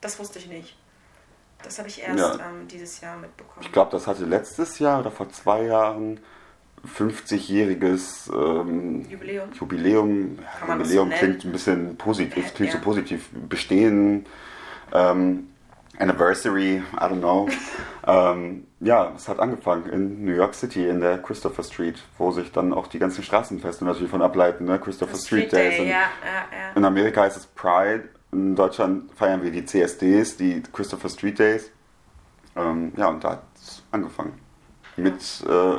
Das 0.00 0.18
wusste 0.18 0.38
ich 0.38 0.48
nicht. 0.48 0.76
Das 1.62 1.78
habe 1.78 1.88
ich 1.88 2.02
erst 2.02 2.18
ja. 2.18 2.34
ähm, 2.34 2.68
dieses 2.68 3.00
Jahr 3.00 3.16
mitbekommen. 3.16 3.62
Ich 3.62 3.72
glaube, 3.72 3.90
das 3.90 4.06
hatte 4.06 4.24
letztes 4.24 4.78
Jahr 4.78 5.00
oder 5.00 5.10
vor 5.10 5.30
zwei 5.30 5.62
Jahren 5.64 6.20
50-jähriges 6.86 8.30
ähm, 8.32 9.06
Jubiläum. 9.08 9.48
Jubiläum. 9.52 10.38
Ja, 10.66 10.76
Jubiläum 10.76 11.10
so 11.10 11.16
klingt 11.16 11.44
ein 11.44 11.52
bisschen 11.52 11.96
positiv, 11.96 12.54
klingt 12.54 12.72
ja. 12.72 12.78
so 12.78 12.84
positiv. 12.84 13.28
Bestehen, 13.48 14.26
ähm, 14.92 15.48
Anniversary, 15.98 16.82
I 16.94 16.98
don't 16.98 17.20
know. 17.20 17.48
ähm, 18.06 18.66
ja, 18.80 19.12
es 19.16 19.28
hat 19.28 19.40
angefangen 19.40 19.88
in 19.88 20.24
New 20.24 20.34
York 20.34 20.54
City 20.54 20.88
in 20.88 21.00
der 21.00 21.18
Christopher 21.18 21.62
Street, 21.62 22.02
wo 22.18 22.30
sich 22.30 22.52
dann 22.52 22.72
auch 22.72 22.86
die 22.86 22.98
ganzen 22.98 23.22
Straßenfeste 23.22 23.84
natürlich 23.84 24.10
von 24.10 24.22
ableiten, 24.22 24.66
ne? 24.66 24.78
Christopher 24.78 25.16
Street, 25.16 25.48
Street 25.48 25.52
Days. 25.52 25.76
Day, 25.78 25.90
ja, 25.90 26.02
in 26.74 26.84
Amerika 26.84 27.22
heißt 27.22 27.36
es 27.36 27.46
Pride, 27.46 28.08
in 28.32 28.54
Deutschland 28.54 29.12
feiern 29.14 29.42
wir 29.42 29.50
die 29.50 29.64
CSDs, 29.64 30.36
die 30.36 30.62
Christopher 30.72 31.08
Street 31.08 31.38
Days. 31.38 31.70
Ähm, 32.54 32.92
ja, 32.96 33.08
und 33.08 33.24
da 33.24 33.30
hat 33.32 33.42
es 33.54 33.82
angefangen. 33.90 34.34
Mit 34.96 35.20
äh, 35.48 35.76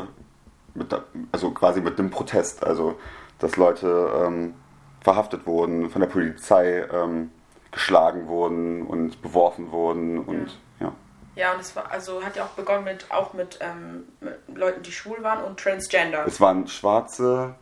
mit, 0.77 0.96
also 1.31 1.51
quasi 1.51 1.81
mit 1.81 2.00
dem 2.00 2.10
Protest, 2.10 2.63
also 2.65 3.00
dass 3.39 3.55
Leute 3.55 4.24
ähm, 4.25 4.53
verhaftet 5.01 5.46
wurden, 5.46 5.89
von 5.89 6.01
der 6.01 6.07
Polizei 6.07 6.86
ähm, 6.91 7.31
geschlagen 7.72 8.27
wurden 8.27 8.86
und 8.86 9.22
beworfen 9.22 9.72
wurden 9.72 10.19
und 10.19 10.57
ja. 10.79 10.93
ja. 11.36 11.53
und 11.53 11.60
es 11.60 11.75
war 11.75 11.91
also 11.91 12.24
hat 12.24 12.36
ja 12.36 12.46
auch 12.46 12.50
begonnen 12.50 12.86
mit 12.86 13.12
auch 13.12 13.34
mit, 13.34 13.60
ähm, 13.62 14.07
mit 14.22 14.57
Leuten, 14.57 14.81
die 14.84 14.91
schwul 14.91 15.22
waren 15.22 15.43
und 15.43 15.60
Transgender. 15.60 16.25
Es 16.25 16.39
waren 16.39 16.67
schwarze, 16.67 17.55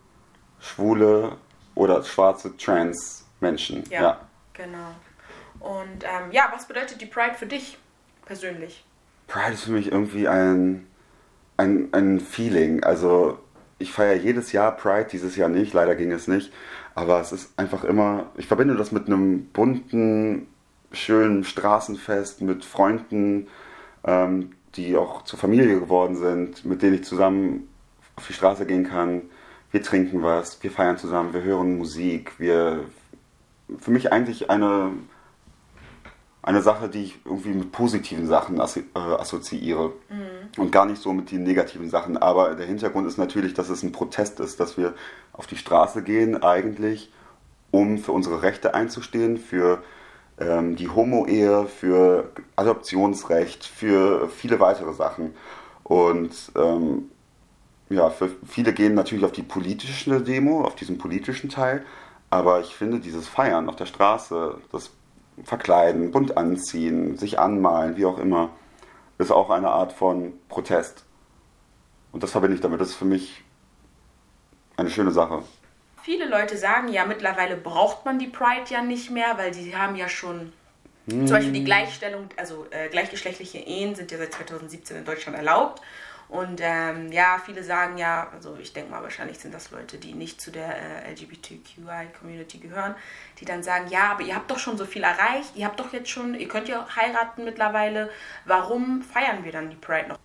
schwule 0.60 1.36
oder 1.74 2.02
schwarze 2.02 2.56
Trans-Menschen. 2.56 3.84
Ja, 3.90 4.02
ja, 4.02 4.20
genau. 4.52 4.94
Und 5.60 6.04
ähm, 6.04 6.30
ja, 6.30 6.50
was 6.54 6.66
bedeutet 6.66 7.00
die 7.00 7.06
Pride 7.06 7.34
für 7.34 7.46
dich 7.46 7.78
persönlich? 8.24 8.84
Pride 9.26 9.52
ist 9.52 9.64
für 9.64 9.72
mich 9.72 9.90
irgendwie 9.90 10.28
ein 10.28 10.86
ein, 11.56 11.88
ein 11.92 12.20
Feeling. 12.20 12.82
Also 12.82 13.38
ich 13.78 13.92
feiere 13.92 14.16
jedes 14.16 14.52
Jahr 14.52 14.72
Pride, 14.76 15.08
dieses 15.10 15.36
Jahr 15.36 15.48
nicht, 15.48 15.72
leider 15.74 15.94
ging 15.94 16.12
es 16.12 16.28
nicht. 16.28 16.52
Aber 16.94 17.20
es 17.20 17.32
ist 17.32 17.58
einfach 17.58 17.84
immer, 17.84 18.30
ich 18.36 18.46
verbinde 18.46 18.76
das 18.76 18.92
mit 18.92 19.06
einem 19.06 19.46
bunten, 19.46 20.46
schönen 20.92 21.44
Straßenfest 21.44 22.40
mit 22.42 22.64
Freunden, 22.64 23.48
ähm, 24.04 24.52
die 24.76 24.96
auch 24.96 25.22
zur 25.24 25.38
Familie 25.38 25.80
geworden 25.80 26.16
sind, 26.16 26.64
mit 26.64 26.82
denen 26.82 26.94
ich 26.94 27.04
zusammen 27.04 27.68
auf 28.16 28.26
die 28.26 28.32
Straße 28.32 28.66
gehen 28.66 28.84
kann. 28.84 29.22
Wir 29.72 29.82
trinken 29.82 30.22
was, 30.22 30.62
wir 30.62 30.70
feiern 30.70 30.96
zusammen, 30.96 31.34
wir 31.34 31.42
hören 31.42 31.76
Musik. 31.76 32.32
Wir, 32.38 32.84
für 33.78 33.90
mich 33.90 34.12
eigentlich 34.12 34.48
eine 34.48 34.92
eine 36.46 36.62
Sache, 36.62 36.88
die 36.88 37.02
ich 37.02 37.18
irgendwie 37.24 37.50
mit 37.50 37.72
positiven 37.72 38.28
Sachen 38.28 38.58
äh, 38.58 38.60
assoziiere 38.94 39.92
mhm. 40.08 40.62
und 40.62 40.70
gar 40.70 40.86
nicht 40.86 41.02
so 41.02 41.12
mit 41.12 41.32
den 41.32 41.42
negativen 41.42 41.90
Sachen. 41.90 42.16
Aber 42.16 42.54
der 42.54 42.66
Hintergrund 42.66 43.06
ist 43.08 43.18
natürlich, 43.18 43.52
dass 43.52 43.68
es 43.68 43.82
ein 43.82 43.90
Protest 43.90 44.38
ist, 44.38 44.60
dass 44.60 44.78
wir 44.78 44.94
auf 45.32 45.48
die 45.48 45.56
Straße 45.56 46.02
gehen 46.02 46.42
eigentlich, 46.44 47.12
um 47.72 47.98
für 47.98 48.12
unsere 48.12 48.42
Rechte 48.42 48.74
einzustehen, 48.74 49.38
für 49.38 49.82
ähm, 50.38 50.76
die 50.76 50.88
Homo-Ehe, 50.88 51.66
für 51.66 52.30
Adoptionsrecht, 52.54 53.64
für 53.64 54.28
viele 54.28 54.60
weitere 54.60 54.94
Sachen. 54.94 55.34
Und 55.82 56.52
ähm, 56.54 57.10
ja, 57.88 58.08
für 58.08 58.30
viele 58.46 58.72
gehen 58.72 58.94
natürlich 58.94 59.24
auf 59.24 59.32
die 59.32 59.42
politische 59.42 60.20
Demo, 60.20 60.62
auf 60.62 60.76
diesen 60.76 60.96
politischen 60.96 61.50
Teil. 61.50 61.84
Aber 62.30 62.60
ich 62.60 62.76
finde, 62.76 63.00
dieses 63.00 63.26
Feiern 63.26 63.68
auf 63.68 63.74
der 63.74 63.86
Straße, 63.86 64.58
das 64.70 64.92
Verkleiden, 65.44 66.10
bunt 66.10 66.36
anziehen, 66.36 67.16
sich 67.16 67.38
anmalen, 67.38 67.96
wie 67.96 68.06
auch 68.06 68.18
immer, 68.18 68.50
ist 69.18 69.30
auch 69.30 69.50
eine 69.50 69.70
Art 69.70 69.92
von 69.92 70.32
Protest. 70.48 71.04
Und 72.12 72.22
das 72.22 72.30
verbinde 72.30 72.54
ich 72.54 72.60
damit. 72.60 72.80
Das 72.80 72.88
ist 72.88 72.96
für 72.96 73.04
mich 73.04 73.44
eine 74.76 74.90
schöne 74.90 75.10
Sache. 75.10 75.42
Viele 76.02 76.28
Leute 76.28 76.56
sagen 76.56 76.88
ja, 76.88 77.04
mittlerweile 77.04 77.56
braucht 77.56 78.04
man 78.04 78.18
die 78.18 78.28
Pride 78.28 78.66
ja 78.68 78.82
nicht 78.82 79.10
mehr, 79.10 79.36
weil 79.36 79.50
die 79.50 79.76
haben 79.76 79.96
ja 79.96 80.08
schon 80.08 80.52
hm. 81.08 81.26
zum 81.26 81.36
Beispiel 81.36 81.52
die 81.52 81.64
Gleichstellung, 81.64 82.28
also 82.36 82.66
äh, 82.70 82.88
gleichgeschlechtliche 82.88 83.58
Ehen 83.58 83.94
sind 83.94 84.10
ja 84.12 84.18
seit 84.18 84.32
2017 84.32 84.98
in 84.98 85.04
Deutschland 85.04 85.36
erlaubt. 85.36 85.82
Und 86.28 86.60
ähm, 86.60 87.12
ja, 87.12 87.40
viele 87.44 87.62
sagen 87.62 87.98
ja, 87.98 88.28
also 88.34 88.56
ich 88.60 88.72
denke 88.72 88.90
mal, 88.90 89.02
wahrscheinlich 89.02 89.38
sind 89.38 89.54
das 89.54 89.70
Leute, 89.70 89.98
die 89.98 90.12
nicht 90.12 90.40
zu 90.40 90.50
der 90.50 90.68
äh, 90.68 91.12
LGBTQI-Community 91.12 92.58
gehören, 92.58 92.96
die 93.40 93.44
dann 93.44 93.62
sagen, 93.62 93.86
ja, 93.90 94.10
aber 94.10 94.22
ihr 94.22 94.34
habt 94.34 94.50
doch 94.50 94.58
schon 94.58 94.76
so 94.76 94.86
viel 94.86 95.04
erreicht, 95.04 95.52
ihr 95.54 95.66
habt 95.66 95.78
doch 95.78 95.92
jetzt 95.92 96.10
schon, 96.10 96.34
ihr 96.34 96.48
könnt 96.48 96.68
ja 96.68 96.86
heiraten 96.96 97.44
mittlerweile, 97.44 98.10
warum 98.44 99.02
feiern 99.02 99.44
wir 99.44 99.52
dann 99.52 99.70
die 99.70 99.76
Pride 99.76 100.08
noch? 100.08 100.18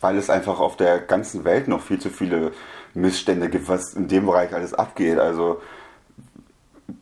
Weil 0.00 0.16
es 0.16 0.28
einfach 0.28 0.58
auf 0.58 0.76
der 0.76 0.98
ganzen 0.98 1.44
Welt 1.44 1.68
noch 1.68 1.82
viel 1.82 2.00
zu 2.00 2.10
viele 2.10 2.52
Missstände 2.94 3.48
gibt, 3.48 3.68
was 3.68 3.94
in 3.94 4.08
dem 4.08 4.26
Bereich 4.26 4.52
alles 4.52 4.74
abgeht. 4.74 5.18
Also 5.18 5.62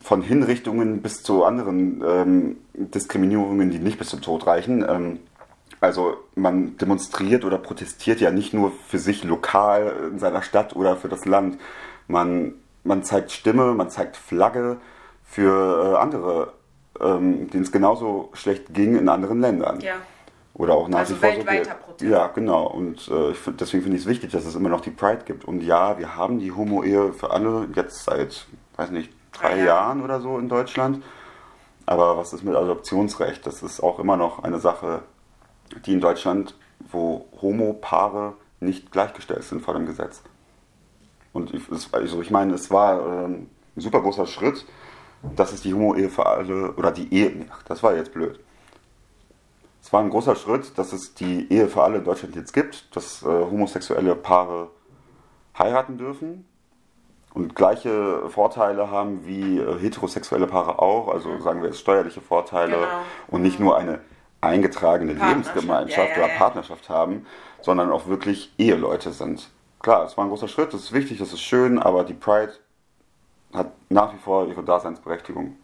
von 0.01 0.23
Hinrichtungen 0.23 1.03
bis 1.03 1.23
zu 1.23 1.45
anderen 1.45 2.03
ähm, 2.07 2.57
Diskriminierungen, 2.75 3.71
die 3.71 3.79
nicht 3.79 3.99
bis 3.99 4.09
zum 4.09 4.21
Tod 4.21 4.47
reichen. 4.47 4.85
Ähm, 4.89 5.21
also 5.83 6.17
man 6.37 6.77
demonstriert 6.77 7.45
oder 7.45 7.59
protestiert 7.59 8.21
ja 8.21 8.31
nicht 8.31 8.55
nur 8.55 8.71
für 8.71 9.01
sich 9.01 9.25
lokal 9.25 10.11
in 10.13 10.19
seiner 10.21 10.43
Stadt 10.43 10.77
oder 10.77 10.97
für 10.97 11.09
das 11.09 11.25
Land. 11.25 11.59
Man, 12.07 12.55
man 12.85 13.03
zeigt 13.03 13.33
Stimme, 13.33 13.75
man 13.75 13.91
zeigt 13.91 14.17
Flagge 14.17 14.77
für 15.25 15.95
äh, 15.95 15.97
andere, 15.97 16.53
ähm, 17.01 17.51
denen 17.51 17.65
es 17.65 17.73
genauso 17.73 18.31
schlecht 18.33 18.73
ging 18.73 18.97
in 18.97 19.09
anderen 19.09 19.41
Ländern. 19.41 19.81
Ja. 19.81 19.95
Oder 20.55 20.75
auch 20.75 20.87
nach 20.87 21.01
also 21.01 21.17
wie 21.17 21.19
vor 21.19 21.29
weltweiter 21.31 21.77
so 21.81 21.85
Protest. 21.87 22.11
Ja, 22.11 22.27
genau. 22.29 22.67
Und 22.69 23.09
äh, 23.09 23.35
find, 23.35 23.61
deswegen 23.61 23.83
finde 23.83 23.97
ich 23.97 24.05
es 24.05 24.09
wichtig, 24.09 24.31
dass 24.31 24.45
es 24.45 24.55
immer 24.55 24.69
noch 24.69 24.83
die 24.83 24.91
Pride 24.91 25.23
gibt. 25.25 25.45
Und 25.47 25.63
ja, 25.63 25.99
wir 25.99 26.15
haben 26.15 26.39
die 26.39 26.53
Homo-Ehe 26.53 27.13
für 27.13 27.31
alle 27.31 27.69
jetzt 27.75 28.05
seit, 28.05 28.47
weiß 28.77 28.91
nicht, 28.91 29.11
drei 29.33 29.59
Ja. 29.59 29.65
Jahren 29.65 30.05
oder 30.05 30.21
so 30.21 30.39
in 30.39 30.49
Deutschland. 30.49 31.03
Aber 31.87 32.17
was 32.17 32.33
ist 32.33 32.45
mit 32.45 32.55
Adoptionsrecht? 32.55 33.45
Das 33.47 33.65
ist 33.65 33.83
auch 33.83 33.99
immer 33.99 34.17
noch 34.17 34.45
eine 34.45 34.61
Sache, 34.61 35.03
die 35.87 35.93
in 35.93 36.01
Deutschland, 36.01 36.55
wo 36.91 37.27
Homo-Paare 37.41 38.35
nicht 38.61 38.93
gleichgestellt 38.93 39.45
sind 39.45 39.63
vor 39.63 39.75
dem 39.75 39.87
Gesetz. 39.87 40.23
Und 41.33 41.53
ich, 41.55 41.63
also 41.93 42.21
ich 42.21 42.31
meine, 42.31 42.55
es 42.55 42.71
war 42.71 43.25
ähm, 43.25 43.49
ein 43.77 43.81
super 43.81 44.01
großer 44.01 44.27
Schritt, 44.27 44.67
dass 45.37 45.53
es 45.53 45.63
die 45.63 45.73
Homo-Ehe 45.73 46.11
für 46.11 46.27
alle, 46.27 46.73
oder 46.73 46.91
die 46.91 47.13
Ehe, 47.13 47.47
ach, 47.51 47.63
das 47.63 47.83
war 47.83 47.95
jetzt 47.95 48.13
blöd. 48.13 48.39
Es 49.83 49.93
war 49.93 50.01
ein 50.01 50.11
großer 50.11 50.37
Schritt, 50.37 50.77
dass 50.79 50.93
es 50.93 51.15
die 51.15 51.51
Ehe 51.53 51.69
für 51.69 51.83
alle 51.83 51.99
in 51.99 52.05
Deutschland 52.05 52.37
jetzt 52.37 52.53
gibt, 52.53 52.95
dass 52.95 53.23
äh, 53.23 53.27
homosexuelle 53.27 54.15
Paare 54.15 54.71
heiraten 55.59 55.99
dürfen 55.99 56.45
und 57.35 57.55
gleiche 57.57 58.29
Vorteile 58.29 58.91
haben 58.91 59.27
wie 59.27 59.59
äh, 59.59 59.79
heterosexuelle 59.79 60.47
Paare 60.47 60.79
auch, 60.79 61.09
also 61.09 61.39
sagen 61.41 61.63
wir 61.63 61.69
jetzt 61.69 61.81
steuerliche 61.81 62.21
Vorteile 62.21 62.75
Genau. 62.77 62.87
und 63.29 63.43
nicht 63.43 63.59
nur 63.59 63.77
eine 63.77 64.01
eingetragene 64.43 65.15
Lebensgemeinschaft 65.15 66.17
ja, 66.17 66.19
ja, 66.19 66.25
oder. 66.25 66.35
Partnerschaft 66.35 66.89
haben, 66.89 67.27
sondern 67.63 67.91
auch 67.91 68.07
wirklich 68.07 68.53
Eheleute 68.59 69.13
sind. 69.13 69.49
Klar, 69.81 70.05
es 70.05 70.17
war 70.17 70.25
ein 70.25 70.29
großer 70.29 70.49
Schritt, 70.49 70.75
das 70.75 70.83
ist 70.83 70.93
wichtig, 70.93 71.19
das 71.19 71.33
ist 71.33 71.41
schön, 71.41 71.79
aber 71.79 72.05
die 72.05 72.15
Pride 72.15 72.53
hat 73.55 73.73
nach 73.89 74.13
wie 74.13 74.19
vor 74.19 74.47
ihre 74.47 74.63
Daseinsberechtigung. 74.63 75.57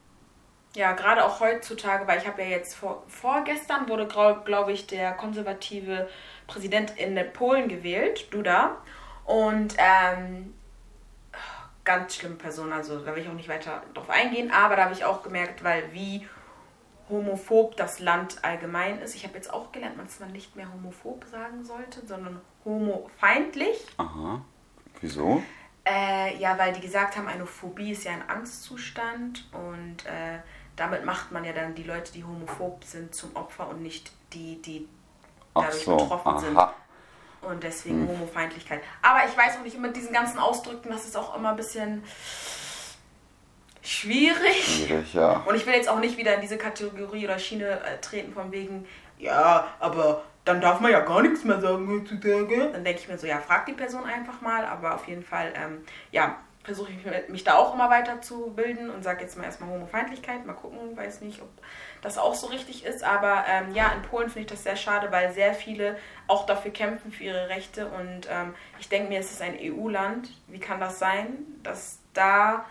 Ja, 0.75 0.93
gerade 0.93 1.25
auch 1.25 1.41
heutzutage, 1.41 2.07
weil 2.07 2.19
ich 2.19 2.27
habe 2.27 2.43
ja 2.43 2.49
jetzt 2.49 2.75
vor, 2.75 3.03
vorgestern 3.09 3.89
wurde, 3.89 4.07
glaube 4.07 4.43
glaub 4.45 4.69
ich, 4.69 4.87
der 4.87 5.13
konservative 5.13 6.09
Präsident 6.47 6.93
in 6.99 7.19
Polen 7.33 7.69
gewählt, 7.69 8.33
Duda. 8.33 8.77
Und 9.25 9.75
ähm, 9.79 10.55
ganz 11.85 12.17
schlimme 12.17 12.37
Person, 12.37 12.73
also 12.73 12.99
da 13.01 13.15
will 13.15 13.23
ich 13.23 13.29
auch 13.29 13.35
nicht 13.35 13.49
weiter 13.49 13.83
drauf 13.95 14.11
eingehen, 14.11 14.51
aber 14.51 14.77
da 14.77 14.85
habe 14.85 14.95
ich 14.95 15.05
auch 15.05 15.23
gemerkt, 15.23 15.65
weil 15.65 15.85
wie 15.93 16.27
homophob 17.09 17.77
das 17.77 18.01
Land 18.01 18.45
allgemein 18.45 19.01
ist. 19.01 19.15
Ich 19.15 19.25
habe 19.25 19.35
jetzt 19.35 19.53
auch 19.53 19.73
gelernt, 19.73 19.99
dass 19.99 20.21
man 20.21 20.33
nicht 20.33 20.57
mehr 20.57 20.73
homophob 20.73 21.25
sagen 21.25 21.65
sollte, 21.65 22.07
sondern 22.07 22.41
homofeindlich. 22.65 23.87
Aha. 23.97 24.43
Wieso? 25.01 25.43
Äh, 25.85 26.37
ja, 26.39 26.59
weil 26.59 26.73
die 26.73 26.81
gesagt 26.81 27.17
haben, 27.17 27.29
eine 27.29 27.47
Phobie 27.47 27.93
ist 27.93 28.05
ja 28.05 28.13
ein 28.13 28.29
Angstzustand 28.29 29.49
und 29.53 30.05
äh, 30.07 30.39
damit 30.77 31.05
macht 31.05 31.33
man 31.33 31.45
ja 31.45 31.53
dann 31.53 31.75
die 31.75 31.83
Leute, 31.83 32.13
die 32.13 32.25
homophob 32.25 32.85
sind, 32.85 33.15
zum 33.15 33.35
Opfer 33.35 33.69
und 33.69 33.83
nicht 33.83 34.13
die, 34.33 34.61
die 34.61 34.89
dadurch 35.55 35.85
so, 35.85 35.97
betroffen 35.97 36.39
sind. 36.39 36.57
aha. 36.57 36.75
Und 37.41 37.63
deswegen 37.63 38.09
Homofeindlichkeit. 38.09 38.83
Aber 39.01 39.21
ich 39.29 39.37
weiß 39.37 39.59
auch 39.59 39.63
nicht, 39.63 39.79
mit 39.79 39.95
diesen 39.95 40.13
ganzen 40.13 40.41
Ausdrücken, 40.41 40.91
das 40.91 41.05
ist 41.05 41.17
auch 41.17 41.37
immer 41.37 41.51
ein 41.51 41.57
bisschen 41.57 42.03
schwierig. 43.89 44.65
Schwierig, 44.87 45.15
ja. 45.15 45.43
Und 45.47 45.55
ich 45.55 45.67
will 45.67 45.75
jetzt 45.75 45.89
auch 45.89 46.01
nicht 46.01 46.17
wieder 46.17 46.35
in 46.35 46.41
diese 46.41 46.59
Kategorie 46.59 47.25
oder 47.25 47.39
Schiene 47.39 47.81
äh, 47.81 47.99
treten, 48.01 48.33
von 48.33 48.53
wegen, 48.53 48.87
ja, 49.19 49.67
aber 49.81 50.23
dann 50.45 50.61
darf 50.61 50.81
man 50.81 50.91
ja 50.93 51.01
gar 51.01 51.23
nichts 51.23 51.45
mehr 51.45 51.61
sagen 51.61 51.89
heutzutage. 51.89 52.71
Dann 52.73 52.85
denke 52.85 53.01
ich 53.01 53.09
mir 53.09 53.19
so, 53.19 53.27
ja, 53.27 53.39
frag 53.39 53.67
die 53.67 53.73
Person 53.73 54.05
einfach 54.05 54.41
mal. 54.41 54.65
Aber 54.65 54.95
auf 54.95 55.07
jeden 55.09 55.23
Fall, 55.23 55.53
ähm, 55.55 55.85
ja, 56.11 56.37
versuche 56.65 56.91
ich 56.93 57.29
mich- 57.31 57.45
da 57.45 57.55
auch 57.55 57.75
immer 57.75 57.91
weiter 57.91 58.21
zu 58.21 58.53
bilden 58.55 58.91
und 58.91 59.03
sage 59.03 59.23
jetzt 59.23 59.37
mal 59.37 59.45
erstmal 59.45 59.71
Homofeindlichkeit. 59.71 60.47
Mal 60.47 60.53
gucken, 60.55 60.97
weiß 60.97 61.21
nicht, 61.23 61.41
ob 61.43 61.49
das 62.03 62.17
auch 62.19 62.35
so 62.35 62.47
richtig 62.49 62.85
ist. 62.85 63.03
Aber 63.05 63.45
ähm, 63.49 63.75
ja, 63.75 63.91
in 63.93 64.03
Polen 64.03 64.29
finde 64.29 64.41
ich 64.41 64.47
das 64.47 64.63
sehr 64.65 64.77
schade, 64.77 65.11
weil 65.11 65.33
sehr 65.33 65.55
viele 65.55 65.97
auch 66.27 66.47
dafür 66.47 66.71
kämpfen, 66.71 67.11
für 67.13 67.25
ihre 67.25 67.49
Rechte. 67.49 67.87
Und 67.87 68.29
ähm, 68.31 68.55
ich 68.79 68.89
denke 68.89 69.09
mir, 69.09 69.21
es 69.21 69.31
ist 69.33 69.43
ein 69.43 69.57
EU-Land. 69.61 70.31
Wie 70.47 70.61
kann 70.61 70.79
das 70.81 70.99
sein, 70.99 71.39
dass 71.63 71.99
da 72.15 72.65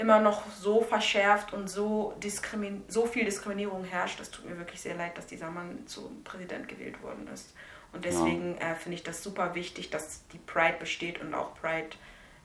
immer 0.00 0.18
noch 0.20 0.42
so 0.50 0.80
verschärft 0.80 1.52
und 1.52 1.68
so, 1.68 2.14
diskrimin 2.22 2.82
so 2.88 3.06
viel 3.06 3.24
Diskriminierung 3.24 3.84
herrscht. 3.84 4.18
Das 4.18 4.30
tut 4.30 4.48
mir 4.48 4.56
wirklich 4.58 4.80
sehr 4.80 4.94
leid, 4.96 5.16
dass 5.18 5.26
dieser 5.26 5.50
Mann 5.50 5.86
zum 5.86 6.24
Präsident 6.24 6.66
gewählt 6.68 7.02
worden 7.02 7.28
ist. 7.32 7.54
Und 7.92 8.04
deswegen 8.04 8.56
äh, 8.58 8.74
finde 8.76 8.94
ich 8.96 9.02
das 9.02 9.22
super 9.22 9.54
wichtig, 9.54 9.90
dass 9.90 10.26
die 10.28 10.38
Pride 10.38 10.76
besteht 10.78 11.20
und 11.20 11.34
auch 11.34 11.54
Pride 11.54 11.90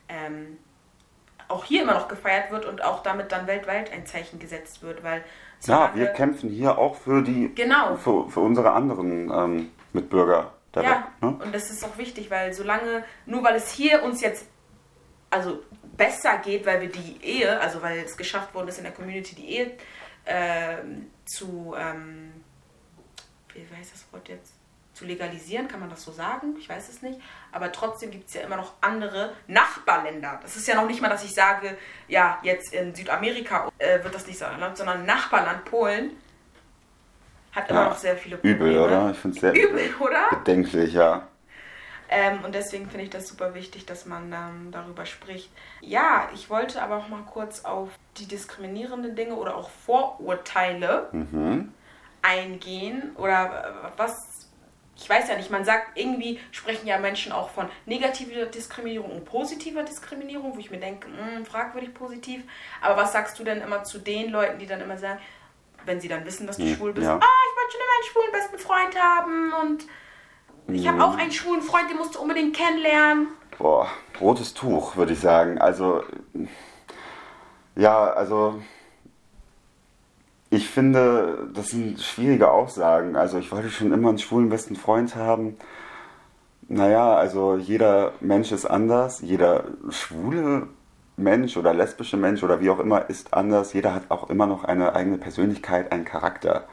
ähm, 0.08 0.58
auch 1.48 1.64
hier 1.64 1.82
immer 1.82 1.94
noch 1.94 2.08
gefeiert 2.08 2.50
wird 2.50 2.64
und 2.64 2.82
auch 2.84 3.02
damit 3.02 3.30
dann 3.32 3.46
weltweit 3.46 3.92
ein 3.92 4.04
Zeichen 4.06 4.38
gesetzt 4.40 4.82
wird, 4.82 5.02
weil 5.04 5.24
Ja, 5.64 5.92
wir 5.94 6.06
kämpfen 6.08 6.50
hier 6.50 6.76
auch 6.78 6.96
für 6.96 7.22
die, 7.22 7.54
Genau. 7.54 7.94
für, 7.96 8.28
für 8.28 8.40
unsere 8.40 8.72
anderen 8.72 9.30
ähm, 9.30 9.70
Mitbürger 9.92 10.52
Ja, 10.74 10.82
Welt. 10.82 10.96
Ne? 11.20 11.44
und 11.44 11.54
das 11.54 11.70
ist 11.70 11.84
auch 11.84 11.96
wichtig, 11.96 12.30
weil 12.30 12.52
solange, 12.52 13.04
nur 13.26 13.44
weil 13.44 13.54
es 13.54 13.70
hier 13.70 14.02
uns 14.02 14.20
jetzt 14.20 14.46
also 15.30 15.60
besser 15.96 16.38
geht, 16.38 16.66
weil 16.66 16.80
wir 16.80 16.88
die 16.90 17.18
Ehe, 17.22 17.58
also 17.60 17.82
weil 17.82 17.98
es 17.98 18.16
geschafft 18.16 18.54
worden 18.54 18.68
ist 18.68 18.78
in 18.78 18.84
der 18.84 18.92
Community, 18.92 19.34
die 19.34 19.48
Ehe 19.56 19.72
ähm, 20.26 21.10
zu, 21.24 21.74
ähm, 21.78 22.32
wie 23.54 23.60
heißt 23.76 23.92
das 23.94 24.04
Wort 24.12 24.28
jetzt? 24.28 24.52
Zu 24.92 25.04
legalisieren, 25.04 25.68
kann 25.68 25.80
man 25.80 25.90
das 25.90 26.02
so 26.02 26.10
sagen? 26.10 26.56
Ich 26.58 26.70
weiß 26.70 26.88
es 26.88 27.02
nicht. 27.02 27.20
Aber 27.52 27.70
trotzdem 27.70 28.10
gibt 28.10 28.28
es 28.28 28.34
ja 28.34 28.40
immer 28.40 28.56
noch 28.56 28.72
andere 28.80 29.34
Nachbarländer. 29.46 30.38
Das 30.42 30.56
ist 30.56 30.66
ja 30.66 30.74
noch 30.74 30.86
nicht 30.86 31.02
mal, 31.02 31.10
dass 31.10 31.22
ich 31.22 31.34
sage, 31.34 31.76
ja, 32.08 32.38
jetzt 32.42 32.72
in 32.72 32.94
Südamerika 32.94 33.70
äh, 33.76 34.02
wird 34.02 34.14
das 34.14 34.26
nicht 34.26 34.38
so 34.38 34.46
erlaubt, 34.46 34.78
sondern 34.78 35.04
Nachbarland 35.04 35.66
Polen 35.66 36.12
hat 37.52 37.68
immer 37.68 37.82
Ja, 37.82 37.88
noch 37.90 37.98
sehr 37.98 38.16
viele 38.16 38.36
Probleme. 38.36 38.56
Übel, 38.56 38.78
oder? 38.78 39.10
Ich 39.10 39.18
finde 39.18 39.34
es 39.34 39.40
sehr 39.42 39.52
Übel, 39.54 39.94
oder? 40.00 40.30
bedenklich, 40.30 40.94
ja. 40.94 41.28
Ähm, 42.08 42.44
und 42.44 42.54
deswegen 42.54 42.88
finde 42.88 43.04
ich 43.04 43.10
das 43.10 43.26
super 43.28 43.54
wichtig, 43.54 43.84
dass 43.86 44.06
man 44.06 44.32
ähm, 44.32 44.70
darüber 44.70 45.06
spricht. 45.06 45.50
Ja, 45.80 46.28
ich 46.34 46.48
wollte 46.50 46.80
aber 46.82 46.98
auch 46.98 47.08
mal 47.08 47.22
kurz 47.22 47.64
auf 47.64 47.90
die 48.18 48.26
diskriminierenden 48.26 49.16
Dinge 49.16 49.34
oder 49.34 49.56
auch 49.56 49.70
Vorurteile 49.70 51.08
Mhm. 51.12 51.72
eingehen. 52.22 53.14
Oder 53.16 53.90
äh, 53.94 53.98
was, 53.98 54.48
ich 54.96 55.08
weiß 55.08 55.28
ja 55.28 55.36
nicht, 55.36 55.50
man 55.50 55.64
sagt, 55.64 55.96
irgendwie 55.98 56.40
sprechen 56.52 56.86
ja 56.86 56.98
Menschen 56.98 57.32
auch 57.32 57.50
von 57.50 57.68
negativer 57.86 58.46
Diskriminierung 58.46 59.10
und 59.10 59.24
positiver 59.24 59.82
Diskriminierung, 59.82 60.54
wo 60.54 60.58
ich 60.60 60.70
mir 60.70 60.80
denke, 60.80 61.08
hm, 61.08 61.44
fragwürdig 61.46 61.94
positiv. 61.94 62.42
Aber 62.80 62.96
was 63.02 63.12
sagst 63.12 63.38
du 63.38 63.44
denn 63.44 63.60
immer 63.60 63.84
zu 63.84 63.98
den 63.98 64.30
Leuten, 64.30 64.58
die 64.58 64.66
dann 64.66 64.80
immer 64.80 64.98
sagen, 64.98 65.20
wenn 65.84 66.00
sie 66.00 66.08
dann 66.08 66.24
wissen, 66.24 66.46
dass 66.46 66.56
du 66.56 66.64
Hm, 66.64 66.74
schwul 66.74 66.92
bist, 66.92 67.06
ja. 67.06 67.14
ah, 67.14 67.18
ich 67.20 67.56
wollte 67.56 67.72
schon 67.72 67.80
immer 67.80 67.96
einen 67.96 68.10
schwulen 68.10 68.32
besten 68.32 68.58
Freund 68.58 69.00
haben 69.00 69.52
und 69.62 69.84
ich 70.68 70.88
habe 70.88 71.04
auch 71.04 71.16
einen 71.16 71.32
schwulen 71.32 71.62
Freund, 71.62 71.90
den 71.90 71.96
musst 71.96 72.14
du 72.14 72.20
unbedingt 72.20 72.56
kennenlernen. 72.56 73.28
Boah, 73.58 73.88
rotes 74.20 74.54
Tuch, 74.54 74.96
würde 74.96 75.12
ich 75.12 75.20
sagen. 75.20 75.58
Also, 75.58 76.02
ja, 77.76 78.06
also, 78.10 78.60
ich 80.50 80.68
finde, 80.68 81.48
das 81.54 81.68
sind 81.68 82.00
schwierige 82.00 82.50
Aussagen. 82.50 83.16
Also, 83.16 83.38
ich 83.38 83.50
wollte 83.52 83.70
schon 83.70 83.92
immer 83.92 84.08
einen 84.08 84.18
schwulen 84.18 84.48
besten 84.48 84.76
Freund 84.76 85.14
haben. 85.14 85.56
Naja, 86.68 87.14
also 87.14 87.56
jeder 87.56 88.12
Mensch 88.20 88.50
ist 88.50 88.64
anders, 88.64 89.20
jeder 89.20 89.64
schwule 89.90 90.66
Mensch 91.16 91.56
oder 91.56 91.72
lesbische 91.72 92.16
Mensch 92.16 92.42
oder 92.42 92.60
wie 92.60 92.70
auch 92.70 92.80
immer 92.80 93.08
ist 93.08 93.34
anders. 93.34 93.72
Jeder 93.72 93.94
hat 93.94 94.10
auch 94.10 94.28
immer 94.30 94.46
noch 94.46 94.64
eine 94.64 94.94
eigene 94.94 95.16
Persönlichkeit, 95.18 95.92
einen 95.92 96.04
Charakter. 96.04 96.66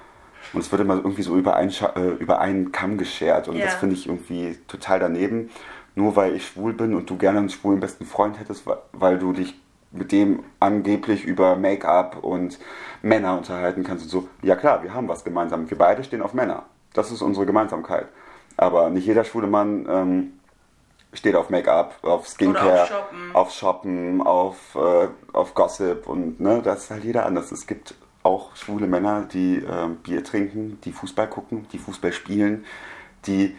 Und 0.54 0.60
es 0.62 0.72
wird 0.72 0.82
immer 0.82 0.96
irgendwie 0.96 1.24
so 1.24 1.36
über 1.36 1.56
einen, 1.56 1.72
äh, 1.96 2.10
über 2.20 2.40
einen 2.40 2.72
Kamm 2.72 2.98
geschert. 2.98 3.48
Und 3.48 3.58
Ja. 3.58 3.66
das 3.66 3.76
finde 3.76 3.96
ich 3.96 4.08
irgendwie 4.08 4.58
total 4.68 5.00
daneben. 5.00 5.50
Nur 5.96 6.16
weil 6.16 6.36
ich 6.36 6.48
schwul 6.48 6.74
bin 6.74 6.96
und 6.96 7.10
du 7.10 7.18
gerne 7.18 7.40
einen 7.40 7.50
schwulen 7.50 7.80
besten 7.80 8.06
Freund 8.06 8.40
hättest, 8.40 8.64
weil 8.94 9.20
du 9.20 9.34
dich 9.34 9.60
mit 9.92 10.12
dem 10.12 10.44
angeblich 10.60 11.24
über 11.24 11.56
Make-up 11.56 12.24
und 12.24 12.58
Männer 13.04 13.38
unterhalten 13.38 13.84
kannst 13.84 14.06
und 14.06 14.10
so. 14.10 14.28
Ja 14.42 14.56
klar, 14.56 14.82
wir 14.82 14.94
haben 14.94 15.08
was 15.08 15.24
gemeinsam. 15.24 15.70
Wir 15.70 15.78
beide 15.78 16.04
stehen 16.04 16.24
auf 16.24 16.34
Männer. 16.34 16.64
Das 16.94 17.12
ist 17.12 17.22
unsere 17.22 17.46
Gemeinsamkeit. 17.46 18.08
Aber 18.58 18.90
nicht 18.90 19.06
jeder 19.06 19.24
schwule 19.24 19.46
Mann 19.48 19.86
ähm, 19.88 20.34
steht 21.14 21.36
auf 21.36 21.52
Make-up, 21.52 21.96
auf 22.02 22.28
Skincare, 22.28 22.82
auf 22.82 22.88
Shoppen. 22.88 23.30
auf 23.34 23.52
Shoppen, 23.52 24.22
auf, 24.22 24.58
äh, 24.76 25.08
auf 25.32 25.54
Gossip 25.54 26.08
und 26.08 26.40
ne, 26.40 26.62
das 26.64 26.86
ist 26.86 26.92
halt 26.92 27.04
jeder 27.04 27.26
anders. 27.28 27.52
Es 27.52 27.68
gibt 27.68 27.94
auch 28.24 28.56
schwule 28.56 28.88
Männer, 28.88 29.24
die 29.32 29.58
äh, 29.58 29.90
Bier 30.02 30.24
trinken, 30.24 30.80
die 30.84 30.92
Fußball 30.92 31.30
gucken, 31.30 31.68
die 31.72 31.78
Fußball 31.78 32.14
spielen, 32.14 32.66
die 33.26 33.56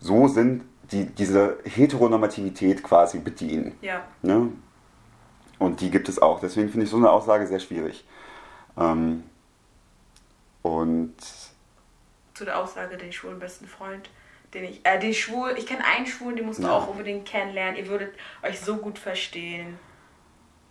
so 0.00 0.28
sind, 0.28 0.64
die 0.90 1.06
diese 1.06 1.58
Heteronormativität 1.64 2.82
quasi 2.82 3.18
bedienen. 3.18 3.76
Ja. 3.80 4.04
Ne? 4.22 4.50
Und 5.58 5.80
die 5.80 5.90
gibt 5.90 6.08
es 6.08 6.20
auch. 6.20 6.40
Deswegen 6.40 6.68
finde 6.68 6.84
ich 6.84 6.90
so 6.90 6.96
eine 6.96 7.10
Aussage 7.10 7.46
sehr 7.46 7.60
schwierig. 7.60 8.04
Ähm, 8.76 9.24
und 10.62 11.14
Zu 12.34 12.44
der 12.44 12.58
Aussage, 12.58 12.96
den 12.96 13.12
schwulen 13.12 13.38
besten 13.38 13.66
Freund, 13.66 14.10
den 14.54 14.64
ich, 14.64 14.80
äh, 14.84 14.98
den 14.98 15.12
schwul, 15.14 15.54
ich 15.58 15.66
kenne 15.66 15.84
einen 15.84 16.06
Schwulen, 16.06 16.36
den 16.36 16.46
musst 16.46 16.60
du 16.60 16.64
Ja. 16.64 16.72
auch 16.76 16.88
unbedingt 16.88 17.26
kennenlernen. 17.26 17.76
Ihr 17.76 17.88
würdet 17.88 18.14
euch 18.42 18.60
so 18.60 18.76
gut 18.76 18.98
verstehen. 18.98 19.78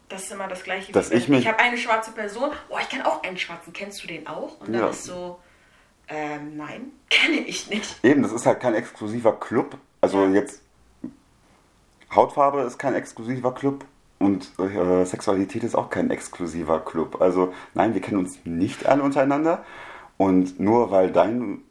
Das 0.09 0.23
ist 0.23 0.31
immer 0.31 0.47
das 0.47 0.63
Gleiche. 0.63 0.91
Dass 0.93 1.11
ich 1.11 1.27
mich- 1.27 1.41
ich 1.41 1.47
habe 1.47 1.59
eine 1.59 1.77
schwarze 1.77 2.11
Person. 2.11 2.51
Oh, 2.69 2.77
ich 2.81 2.87
kenne 2.89 3.05
auch 3.05 3.23
einen 3.23 3.37
schwarzen. 3.37 3.73
Kennst 3.73 4.03
du 4.03 4.07
den 4.07 4.25
auch? 4.27 4.59
Und 4.61 4.71
dann 4.73 4.81
Ja. 4.81 4.89
ist 4.89 5.03
so, 5.03 5.39
ähm, 6.07 6.55
nein, 6.55 6.91
kenne 7.09 7.37
ich 7.37 7.69
nicht. 7.69 8.03
eben, 8.03 8.21
das 8.23 8.31
ist 8.31 8.45
halt 8.45 8.59
kein 8.61 8.73
exklusiver 8.73 9.33
Club. 9.33 9.77
Also 10.01 10.23
Ja. 10.25 10.31
jetzt 10.31 10.61
Hautfarbe 12.15 12.61
ist 12.61 12.77
kein 12.77 12.95
exklusiver 12.95 13.53
Club 13.53 13.83
und 14.19 14.49
äh, 14.59 15.03
Sexualität 15.05 15.63
ist 15.63 15.75
auch 15.75 15.89
kein 15.89 16.09
exklusiver 16.09 16.79
Club. 16.79 17.21
Also 17.21 17.53
nein, 17.73 17.93
wir 17.93 18.01
kennen 18.01 18.17
uns 18.19 18.39
nicht 18.45 18.85
alle 18.85 19.03
untereinander. 19.03 19.65
Und 20.15 20.59
nur 20.59 20.89
weil 20.89 21.11
dein 21.11 21.61